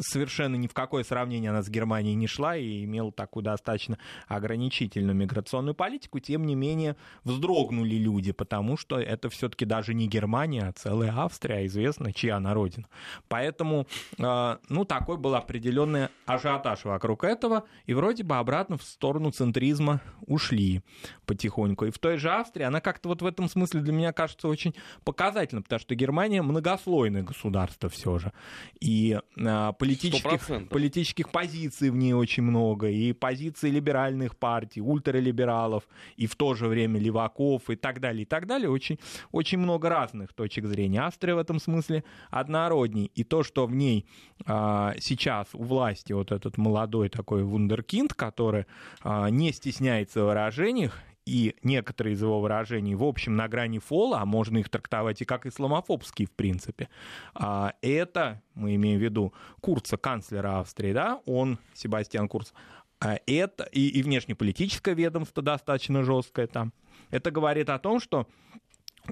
[0.00, 5.16] совершенно ни в какое сравнение она с Германией не шла и имела такую достаточно ограничительную
[5.16, 6.18] миграционную политику.
[6.18, 11.56] Тем не менее, вздрогнули люди, потому что это все-таки даже не Германия, а целая Австрия,
[11.56, 12.86] а известно, чья она родина.
[13.28, 13.86] Поэтому,
[14.18, 20.00] а, ну, такой был определенный ажиотаж вокруг этого, и вроде бы обратно в сторону центризма
[20.26, 20.82] ушли
[21.26, 21.86] потихоньку.
[21.86, 24.74] И в той же Австрии она как-то вот в этом смысле для меня кажется очень
[25.04, 28.32] показательна, потому что Германия многослойное государство все же.
[28.80, 35.84] И а, политических, политических позиций в ней очень много, и позиций либеральных партий, ультралибералов,
[36.16, 38.70] и в то же время леваков, и так далее, и так далее.
[38.70, 38.98] Очень,
[39.32, 41.00] очень много разных точек зрения.
[41.00, 43.10] Австрия в этом смысле однородней.
[43.14, 44.06] И то, что в ней
[44.46, 48.66] а, сейчас у власти вот этот молодой такой вундеркинд, который
[49.02, 54.20] а, не стесняется в выражениях, и некоторые из его выражений, в общем, на грани фола,
[54.20, 56.88] а можно их трактовать и как исламофобские, в принципе.
[57.34, 62.52] А это, мы имеем в виду Курца, канцлера Австрии, да, он, Себастьян Курц,
[63.00, 66.72] а это и, и внешнеполитическое ведомство достаточно жесткое там.
[67.10, 68.26] Это говорит о том, что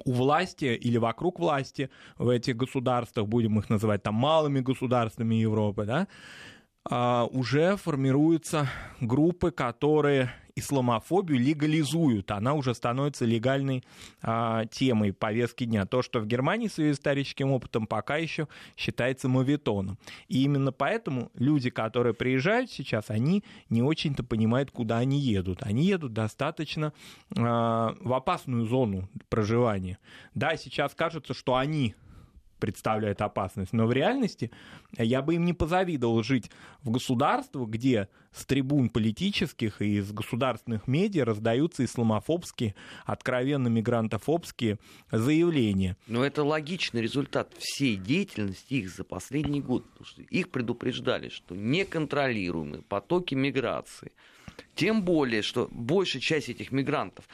[0.04, 5.84] у власти или вокруг власти в этих государствах, будем их называть там малыми государствами Европы,
[5.84, 6.08] да,
[6.88, 8.68] уже формируются
[9.00, 12.30] группы, которые исламофобию легализуют.
[12.30, 13.84] Она уже становится легальной
[14.22, 15.84] а, темой повестки дня.
[15.84, 19.98] То, что в Германии с ее историческим опытом пока еще считается мавитоном.
[20.28, 25.58] И именно поэтому люди, которые приезжают сейчас, они не очень-то понимают, куда они едут.
[25.62, 26.94] Они едут достаточно
[27.36, 29.98] а, в опасную зону проживания.
[30.34, 31.94] Да, сейчас кажется, что они
[32.58, 33.72] представляет опасность.
[33.72, 34.50] Но в реальности
[34.96, 36.50] я бы им не позавидовал жить
[36.82, 44.78] в государстве, где с трибун политических и из государственных медиа раздаются исламофобские, откровенно мигрантофобские
[45.10, 45.96] заявления.
[46.06, 49.88] Но это логичный результат всей деятельности их за последний год.
[49.90, 54.12] Потому что их предупреждали, что неконтролируемые потоки миграции.
[54.74, 57.26] Тем более, что большая часть этих мигрантов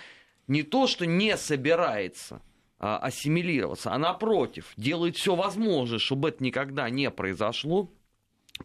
[0.49, 2.41] не то, что не собирается–
[2.83, 7.91] ассимилироваться, а напротив, делает все возможное, чтобы это никогда не произошло,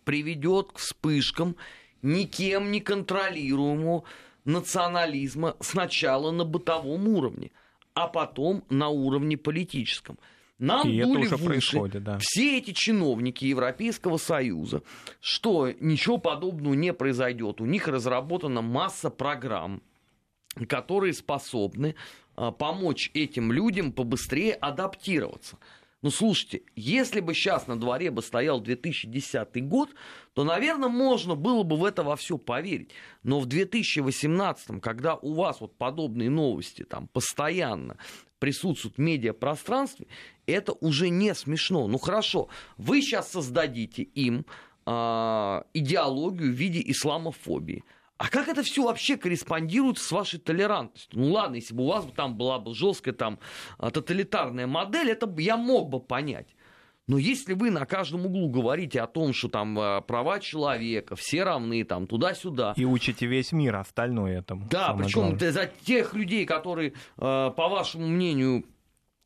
[0.04, 1.56] приведет к вспышкам
[2.02, 4.04] никем не контролируемого
[4.44, 7.52] национализма сначала на бытовом уровне,
[7.94, 10.18] а потом на уровне политическом.
[10.58, 12.18] Нам и дули в уши да.
[12.20, 14.82] все эти чиновники Европейского Союза,
[15.20, 17.62] что ничего подобного не произойдет.
[17.62, 19.84] У них разработана масса программ,
[20.68, 25.58] которые способны а, помочь этим людям побыстрее адаптироваться.
[26.04, 29.90] Ну, слушайте, если бы сейчас на дворе бы стоял 2010 год,
[30.34, 32.92] то, наверное, можно было бы в это во все поверить.
[33.24, 37.98] Но в 2018, когда у вас вот подобные новости там постоянно
[38.38, 40.06] присутствуют в медиапространстве,
[40.46, 41.88] это уже не смешно.
[41.88, 42.48] Ну, хорошо,
[42.78, 44.46] вы сейчас создадите им
[44.86, 47.84] э, идеологию в виде исламофобии–
[48.18, 51.20] а как это все вообще корреспондирует с вашей толерантностью?
[51.20, 53.40] Ну ладно, если бы у вас там была бы жесткая там
[53.78, 56.48] а, тоталитарная модель, это я мог бы понять.
[57.08, 61.44] Но если вы на каждом углу говорите о том, что там а, права человека, все
[61.44, 62.74] равны, там туда-сюда.
[62.76, 64.68] И учите весь мир остальное этому.
[64.70, 68.66] Да, причем за тех людей, которые, а, по вашему мнению,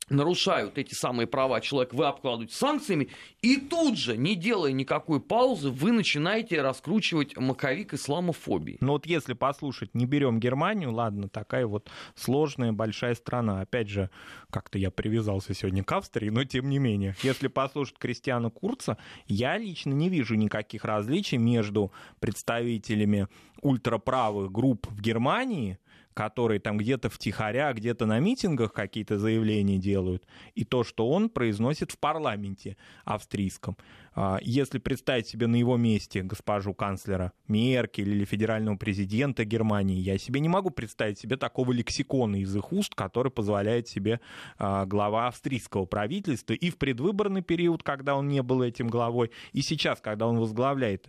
[0.08, 3.08] нарушают эти самые права человека, вы обкладываете санкциями,
[3.40, 8.78] и тут же, не делая никакой паузы, вы начинаете раскручивать маковик исламофобии.
[8.80, 13.60] Ну вот если послушать, не берем Германию, ладно, такая вот сложная большая страна.
[13.60, 14.10] Опять же,
[14.50, 17.16] как-то я привязался сегодня к Австрии, но тем не менее.
[17.22, 23.28] Если послушать Кристиана Курца, я лично не вижу никаких различий между представителями
[23.62, 25.78] ультраправых групп в Германии,
[26.14, 31.92] которые там где-то втихаря, где-то на митингах какие-то заявления делают, и то, что он произносит
[31.92, 33.76] в парламенте австрийском.
[34.14, 40.18] А, если представить себе на его месте госпожу канцлера Меркель или федерального президента Германии, я
[40.18, 44.20] себе не могу представить себе такого лексикона из их уст, который позволяет себе
[44.58, 49.62] а, глава австрийского правительства и в предвыборный период, когда он не был этим главой, и
[49.62, 51.08] сейчас, когда он возглавляет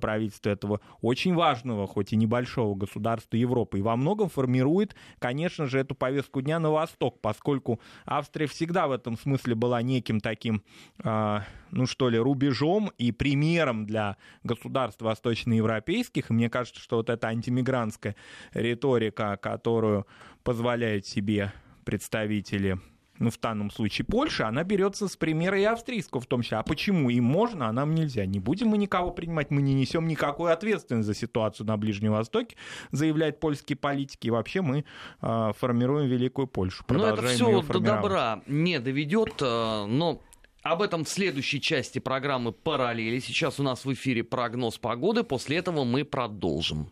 [0.00, 5.78] правительство этого очень важного, хоть и небольшого государства Европы, и во многом формирует, конечно же,
[5.78, 10.62] эту повестку дня на восток, поскольку Австрия всегда в этом смысле была неким таким,
[11.02, 16.30] ну что ли, рубежом и примером для государств восточноевропейских.
[16.30, 18.16] И мне кажется, что вот эта антимигрантская
[18.52, 20.06] риторика, которую
[20.42, 21.52] позволяют себе
[21.84, 22.78] представители
[23.18, 26.58] ну, в данном случае Польши, она берется с примера и австрийского в том числе.
[26.58, 28.26] А почему им можно, а нам нельзя?
[28.26, 32.56] Не будем мы никого принимать, мы не несем никакой ответственности за ситуацию на Ближнем Востоке,
[32.90, 34.84] заявляют польские политики, и вообще мы
[35.20, 36.84] э, формируем Великую Польшу.
[36.88, 40.20] Но это все до добра не доведет, э, но
[40.62, 43.20] об этом в следующей части программы «Параллели».
[43.20, 46.90] Сейчас у нас в эфире прогноз погоды, после этого мы продолжим.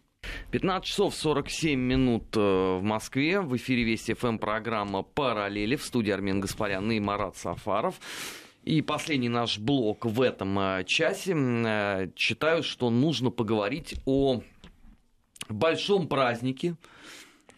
[0.56, 3.42] 15 часов 47 минут э, в Москве.
[3.42, 8.00] В эфире Вести ФМ программа «Параллели» в студии Армен Гаспарян и Марат Сафаров.
[8.64, 11.34] И последний наш блок в этом э, часе.
[11.36, 14.40] Э, считаю, что нужно поговорить о
[15.50, 16.76] большом празднике,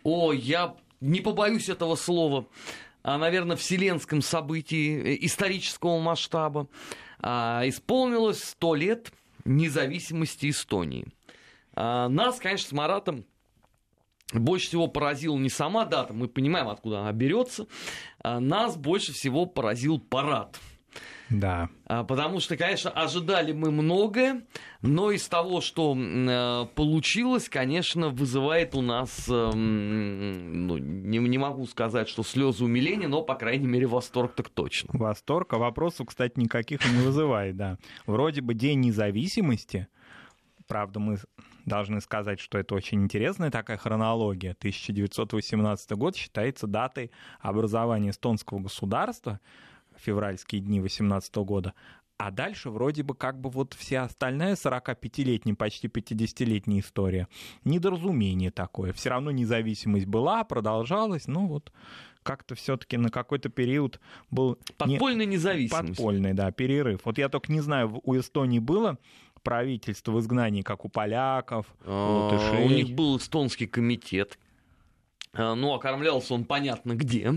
[0.03, 2.49] о, я не побоюсь этого слова,
[3.05, 6.67] о, наверное, вселенском событии исторического масштаба.
[7.21, 9.13] А, исполнилось 100 лет
[9.45, 11.18] независимости Эстонии– а,
[12.09, 13.25] нас, конечно, с Маратом
[14.33, 17.67] больше всего поразила не сама дата, мы понимаем, откуда она берется.
[18.21, 20.59] А, нас больше всего поразил парад.
[21.31, 21.69] Да.
[21.85, 24.43] А, потому что, конечно, ожидали мы многое,
[24.81, 31.67] но из того, что э, получилось, конечно, вызывает у нас, э, ну, не, не могу
[31.67, 34.91] сказать, что слезы умиления, но, по крайней мере, восторг так точно.
[34.95, 37.79] Восторг, а вопросов, кстати, никаких не вызывает, да.
[38.07, 39.87] Вроде бы День независимости,
[40.67, 41.19] правда, мы
[41.69, 44.53] должны сказать, что это очень интересная такая хронология.
[44.53, 47.11] 1918 год считается датой
[47.41, 49.41] образования эстонского государства,
[49.97, 51.75] февральские дни 18 года,
[52.19, 57.29] а дальше вроде бы как бы вот вся остальная 45-летняя, почти 50-летняя история.
[57.65, 58.93] Недоразумение такое.
[58.93, 61.73] Все равно независимость была, продолжалась, ну вот
[62.25, 64.01] как-то все-таки на какой-то период
[64.31, 64.59] был...
[64.77, 65.37] Подпольная не...
[65.37, 65.97] независимость.
[65.97, 67.01] Подпольный, да, перерыв.
[67.05, 68.99] Вот я только не знаю, у Эстонии было
[69.49, 72.67] правительство в изгнании, как у поляков, у а, латышей.
[72.67, 74.39] У них был эстонский комитет.
[75.33, 77.33] А, ну, окормлялся он понятно где.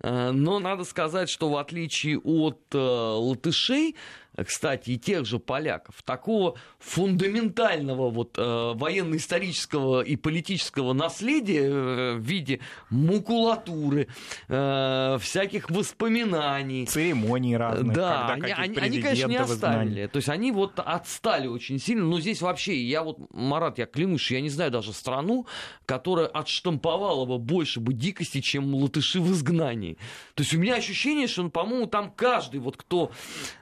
[0.00, 3.96] А, но надо сказать, что в отличие от латышей,
[4.36, 12.20] кстати, и тех же поляков, такого фундаментального вот э, военно-исторического и политического наследия э, в
[12.20, 12.60] виде
[12.90, 14.08] макулатуры,
[14.48, 16.86] э, всяких воспоминаний.
[16.86, 17.94] Церемоний разных.
[17.94, 20.06] Да, они, они, они, конечно, не оставили.
[20.06, 22.04] То есть они вот отстали очень сильно.
[22.04, 25.46] Но здесь вообще, я вот, Марат, я клянусь, я не знаю даже страну,
[25.84, 29.98] которая отштамповала бы больше бы дикости, чем латыши в изгнании.
[30.34, 33.10] То есть у меня ощущение, что, по-моему, там каждый, вот кто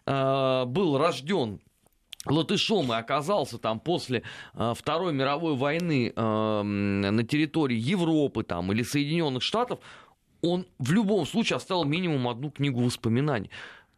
[0.06, 1.60] э, был рожден
[2.26, 4.22] латышом и оказался там после
[4.54, 9.80] э, Второй мировой войны э, на территории Европы там, или Соединенных Штатов,
[10.42, 13.50] он в любом случае оставил минимум одну книгу воспоминаний.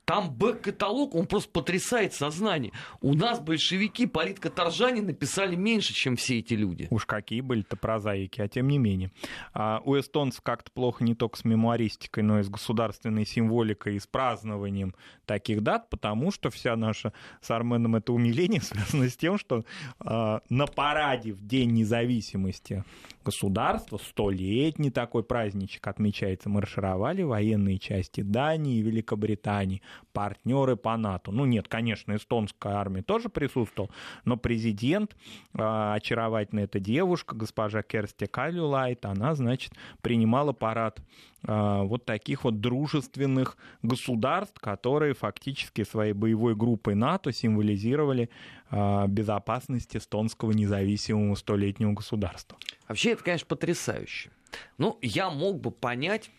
[0.05, 2.73] Там бэк-каталог, он просто потрясает сознание.
[3.01, 6.89] У нас большевики политкоторжане написали меньше, чем все эти люди.
[6.91, 9.13] Уж какие были-то прозаики, а тем не менее.
[9.55, 14.01] А у эстонцев как-то плохо не только с мемуаристикой, но и с государственной символикой и
[14.01, 14.95] с празднованием
[15.25, 19.65] таких дат, потому что вся наша с Арменом это умиление связано с тем, что
[20.05, 22.85] э, на параде в День независимости
[23.25, 29.83] государства, столетний такой праздничек отмечается, маршировали военные части Дании и Великобритании
[30.13, 31.31] партнеры по НАТО.
[31.31, 33.93] Ну нет, конечно, эстонская армия тоже присутствовала,
[34.25, 35.17] но президент,
[35.55, 41.01] а, очаровательная эта девушка, госпожа Керсти Калюлайт, она, значит, принимала парад
[41.45, 48.31] а, вот таких вот дружественных государств, которые фактически своей боевой группой НАТО символизировали
[48.71, 52.59] а, безопасность эстонского независимого столетнего государства.
[52.89, 54.31] Вообще это, конечно, потрясающе.
[54.79, 56.31] Ну, я мог бы понять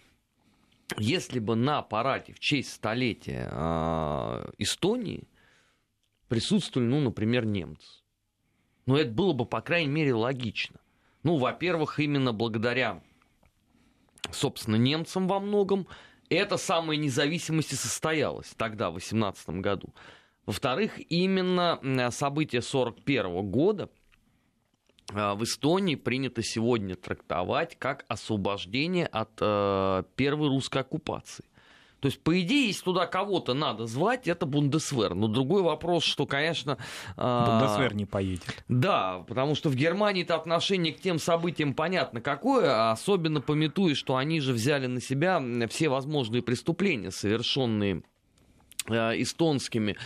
[0.98, 5.28] если бы на параде в честь столетия э, Эстонии
[6.28, 8.02] присутствовали, ну, например, немцы.
[8.86, 10.80] Ну, это было бы, по крайней мере, логично.
[11.24, 13.02] Ну, во-первых, именно благодаря,
[14.32, 15.88] собственно, немцам во многом
[16.30, 19.94] эта самая независимость и состоялась тогда, в 18 году.
[20.46, 24.03] Во-вторых, именно события 41 года– а,
[25.12, 31.46] в Эстонии принято сегодня трактовать как освобождение от э, первой русской оккупации.
[32.04, 35.16] То есть, по идее, если туда кого-то надо звать, это Бундесвер.
[35.16, 36.78] Но другой вопрос, что, конечно...
[37.16, 38.66] Э, Бундесвер не поедет.
[38.68, 44.42] Да, потому что в Германии-то отношение к тем событиям понятно какое, особенно пометуя, что они
[44.42, 48.04] же взяли на себя все возможные преступления, совершенные
[48.90, 49.98] э, эстонскими а,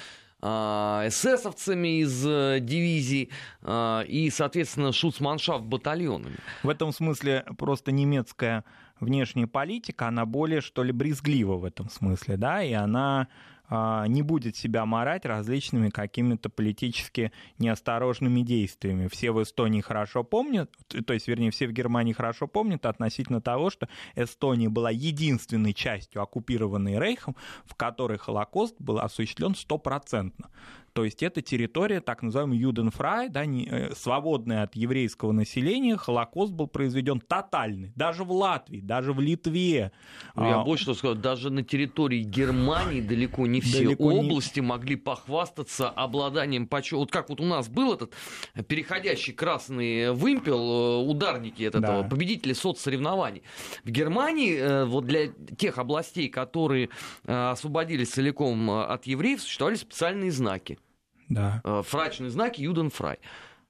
[0.42, 3.32] эсэсовцами из э, дивизий
[3.64, 6.38] а, и, соответственно, шуцманшафт батальонами.
[6.64, 8.64] В этом смысле просто немецкая
[9.00, 13.28] внешняя политика, она более, что ли, брезглива в этом смысле, да, и она а,
[13.70, 19.08] не будет себя морать различными какими-то политически неосторожными действиями.
[19.08, 20.72] Все в Эстонии хорошо помнят,
[21.06, 26.22] то есть, вернее, все в Германии хорошо помнят относительно того, что Эстония была единственной частью
[26.22, 30.50] оккупированной Рейхом, в которой Холокост был осуществлен стопроцентно.
[30.98, 35.96] То есть это территория, так называемый Юденфрай, да, не, э, свободная от еврейского населения.
[35.96, 37.92] Холокост был произведен тотальный.
[37.96, 39.92] Даже в Латвии, даже в Литве.
[40.34, 44.60] Ну, я а, больше что скажу, даже на территории Германии далеко не все далеко области
[44.60, 44.66] не...
[44.66, 46.96] могли похвастаться обладанием почета.
[46.96, 48.16] Вот как вот у нас был этот
[48.68, 52.10] переходящий красный вымпел, э, ударники от этого, да.
[52.10, 53.44] победители соцсоревнований.
[53.84, 55.28] В Германии э, вот для
[55.60, 56.90] тех областей, которые
[57.28, 60.80] освободились целиком от евреев, существовали специальные знаки
[61.30, 61.62] да.
[61.64, 63.20] Э, фрачные знаки Юденфрай.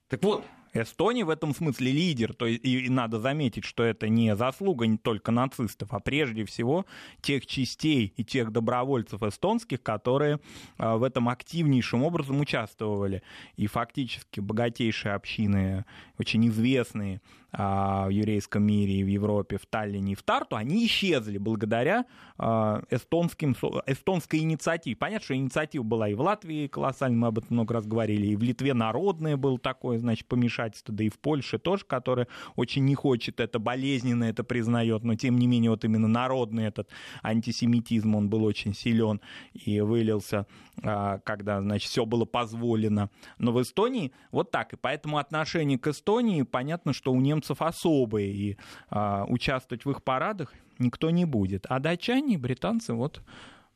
[0.10, 4.10] Так вот, Эстония в этом смысле лидер, то есть, и, и надо заметить, что это
[4.10, 6.86] не заслуга не только нацистов, а прежде всего
[7.22, 10.40] тех частей и тех добровольцев эстонских, которые
[10.78, 13.24] а, в этом активнейшим образом участвовали.
[13.56, 15.86] И фактически богатейшие общины,
[16.20, 17.22] очень известные,
[17.58, 22.06] в еврейском мире и в Европе, в Таллине и в Тарту, они исчезли благодаря
[22.38, 23.56] а, эстонским,
[23.88, 24.96] эстонской инициативе.
[24.96, 28.36] Понятно, что инициатива была и в Латвии колоссальная, мы об этом много раз говорили, и
[28.36, 32.94] в Литве народное было такое, значит, помешательство, да и в Польше тоже, которое очень не
[32.94, 36.90] хочет это, болезненно это признает, но тем не менее вот именно народный этот
[37.24, 39.20] антисемитизм, он был очень силен
[39.54, 40.46] и вылился,
[40.84, 43.10] а, когда, значит, все было позволено.
[43.40, 47.62] Но в Эстонии вот так, и поэтому отношение к Эстонии, понятно, что у немцев немцев
[47.62, 48.58] особые, и
[48.90, 51.66] а, участвовать в их парадах никто не будет.
[51.70, 53.22] А датчане, британцы, вот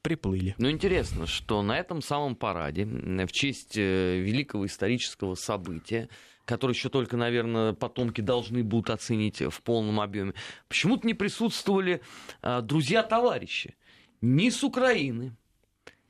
[0.02, 0.56] приплыли.
[0.58, 6.10] Ну, интересно, что на этом самом параде в честь э, великого исторического события,
[6.46, 10.34] которое еще только, наверное, потомки должны будут оценить в полном объеме,
[10.68, 12.02] почему-то не присутствовали
[12.42, 13.76] а, друзья-товарищи
[14.22, 15.36] ни с Украины,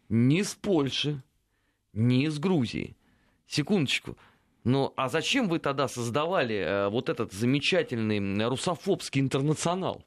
[0.09, 1.21] ни с Польши,
[1.93, 2.95] ни с Грузии.
[3.45, 4.17] Секундочку.
[4.63, 10.03] Ну, а зачем вы тогда создавали э, вот этот замечательный русофобский интернационал?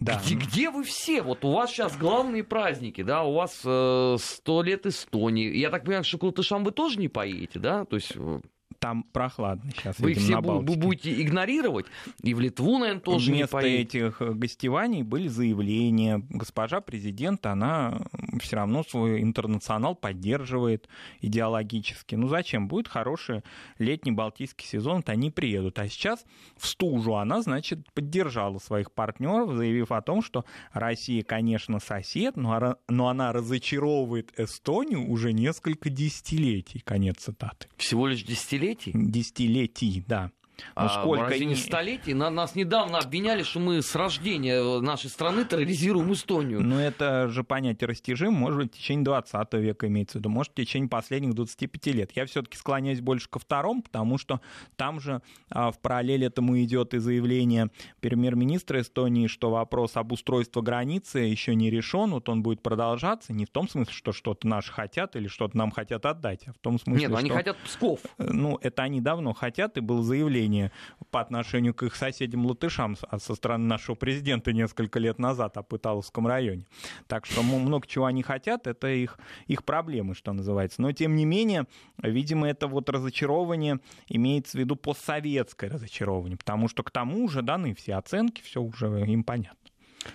[0.00, 0.20] Да.
[0.24, 1.22] Где, где вы все?
[1.22, 5.56] Вот у вас сейчас главные праздники, да, у вас э, сто э, лет Эстонии.
[5.56, 7.84] Я так понимаю, что к латышам вы тоже не поедете, да?
[7.84, 8.40] То есть э,
[8.84, 9.98] там прохладно сейчас.
[9.98, 11.86] Вы все бу- будете игнорировать,
[12.22, 13.98] и в Литву, наверное, тоже Вместо не поедете.
[14.08, 16.22] этих гостеваний были заявления.
[16.28, 18.02] Госпожа президент, она
[18.40, 20.86] все равно свой интернационал поддерживает
[21.22, 22.14] идеологически.
[22.14, 22.68] Ну зачем?
[22.68, 23.40] Будет хороший
[23.78, 25.78] летний Балтийский сезон, то они приедут.
[25.78, 26.26] А сейчас
[26.58, 32.76] в стужу она, значит, поддержала своих партнеров, заявив о том, что Россия, конечно, сосед, но,
[32.88, 36.80] но она разочаровывает Эстонию уже несколько десятилетий.
[36.80, 37.68] Конец цитаты.
[37.78, 38.73] Всего лишь десятилетий?
[38.74, 39.10] Десятилетий?
[39.10, 40.30] Десятилетий, да.
[40.76, 42.14] Ну, а сколько не столетий?
[42.14, 46.62] На, нас недавно обвиняли, что мы с рождения нашей страны терроризируем Эстонию.
[46.62, 50.52] Ну, это же понятие растяжим, может быть, в течение 20 века имеется в виду, может,
[50.52, 52.12] в течение последних 25 лет.
[52.14, 54.40] Я все-таки склоняюсь больше ко второму, потому что
[54.76, 60.62] там же а, в параллель этому идет и заявление премьер-министра Эстонии, что вопрос об устройстве
[60.62, 64.72] границы еще не решен, вот он будет продолжаться, не в том смысле, что что-то наши
[64.72, 67.20] хотят или что-то нам хотят отдать, а в том смысле, Нет, ну, что...
[67.20, 68.00] они хотят Псков.
[68.18, 70.70] Ну, это они давно хотят, и было заявление давление
[71.10, 76.66] по отношению к их соседям-латышам со стороны нашего президента несколько лет назад о Пыталовском районе.
[77.06, 80.82] Так что много чего они хотят, это их, их проблемы, что называется.
[80.82, 81.66] Но, тем не менее,
[82.02, 87.74] видимо, это вот разочарование имеется в виду постсоветское разочарование, потому что к тому же даны
[87.74, 89.58] все оценки, все уже им понятно.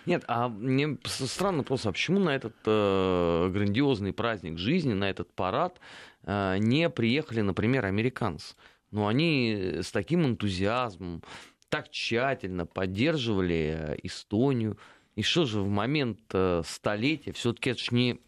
[0.06, 5.34] Нет, а мне странно просто, а почему на этот э, грандиозный праздник жизни, на этот
[5.34, 5.80] парад
[6.24, 8.56] э, не приехали, например, американцы?
[8.92, 11.24] Но они с таким энтузиазмом,
[11.70, 14.78] так тщательно поддерживали э, Эстонию.
[15.16, 18.20] И что же в момент э, столетия, все-таки это ж не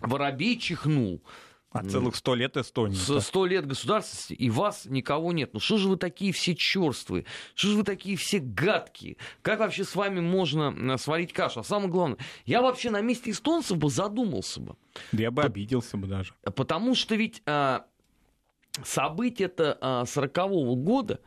[0.00, 1.22] воробей чихнул,
[1.72, 2.96] а целых сто лет Эстонии.
[3.20, 5.54] Сто лет государственности, и вас никого нет.
[5.54, 7.24] Ну что же вы такие все черствые?
[7.54, 9.16] Что же вы такие все гадкие?
[9.40, 11.60] Как вообще с вами можно э, сварить кашу?
[11.60, 14.76] А самое главное, я вообще на месте эстонцев бы задумался бы.
[15.12, 16.34] Да я бы обиделся бы даже.
[16.54, 17.86] Потому что ведь а,
[18.82, 21.20] события-то 40-го года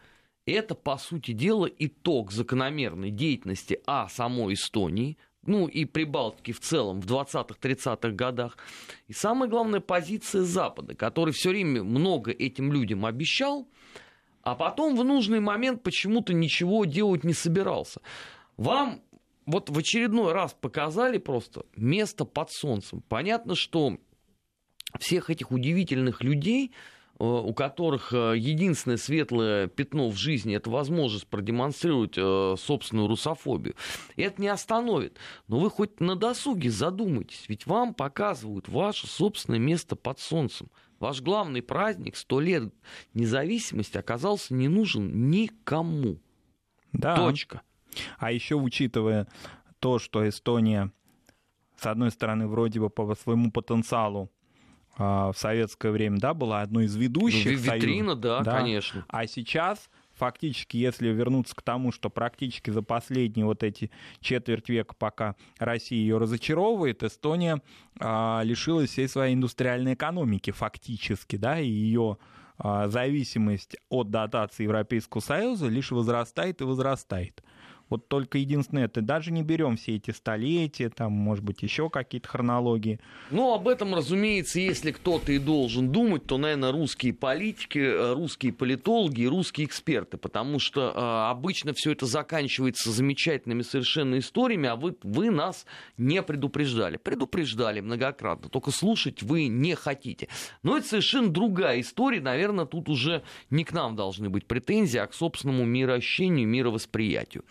[0.46, 7.02] это, по сути дела, итог закономерной деятельности А самой Эстонии, ну и Прибалтики в целом
[7.02, 8.58] в 20-30-х годах.
[9.08, 13.68] И самая главная позиция Запада, который все время много этим людям обещал,
[14.42, 18.02] а потом в нужный момент почему-то ничего делать не собирался.
[18.58, 19.02] Вам
[19.46, 23.04] вот в очередной раз показали просто место под солнцем.
[23.08, 23.98] Понятно, что
[25.00, 26.72] всех этих удивительных людей
[27.18, 32.16] у которых единственное светлое пятно в жизни это возможность продемонстрировать
[32.60, 33.76] собственную русофобию.
[34.18, 35.18] Это не остановит.
[35.48, 40.70] Но вы хоть на досуге задумайтесь, ведь вам показывают ваше собственное место под солнцем.
[41.00, 42.74] Ваш главный праздник, сто лет
[43.14, 46.20] независимости, оказался не нужен никому.
[46.94, 47.16] Да.
[47.16, 47.62] Точка.
[48.18, 49.28] А еще учитывая
[49.80, 50.92] то, что Эстония,
[51.78, 54.32] с одной стороны, вроде бы по своему потенциалу
[54.98, 57.46] в советское время, да, была одной из ведущих.
[57.46, 59.06] Ну, витрина, союзов, да, да, конечно.
[59.10, 63.92] А сейчас фактически, если вернуться к тому, что практически за последние вот эти
[64.22, 67.62] четверть века, пока Россия ее разочаровывает, Эстония
[68.00, 72.18] а, лишилась всей своей индустриальной экономики фактически, да, и ее
[72.58, 77.44] а, зависимость от дотации Европейского Союза лишь возрастает и возрастает.
[77.90, 82.28] Вот только единственное, это даже не берем все эти столетия, там, может быть, еще какие-то
[82.28, 83.00] хронологии.
[83.30, 88.54] Ну, об этом, разумеется, если кто-то и должен думать, то, наверное, русские политики, э, русские
[88.54, 94.76] политологи и русские эксперты, потому что э, обычно все это заканчивается замечательными совершенно историями, а
[94.76, 95.66] вы, вы нас
[95.98, 96.98] не предупреждали.
[96.98, 100.28] Предупреждали многократно, только слушать вы не хотите.
[100.64, 105.08] Но это совершенно другая история, наверное, тут уже не к нам должны быть претензии, а
[105.08, 107.44] к собственному мироощущению, мировосприятию.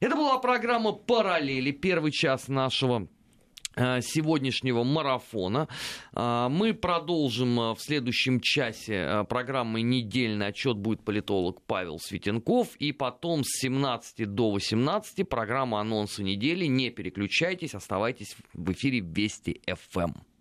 [0.00, 3.08] Это была программа «Параллели», первый час нашего
[3.74, 5.66] э, сегодняшнего марафона.
[6.14, 12.76] Э, мы продолжим э, в следующем часе программы «Недельный отчет» будет политолог Павел Светенков.
[12.76, 16.66] И потом с 17 до 18 программа «Анонсы недели».
[16.66, 20.12] Не переключайтесь, оставайтесь в эфире Вести ФМ.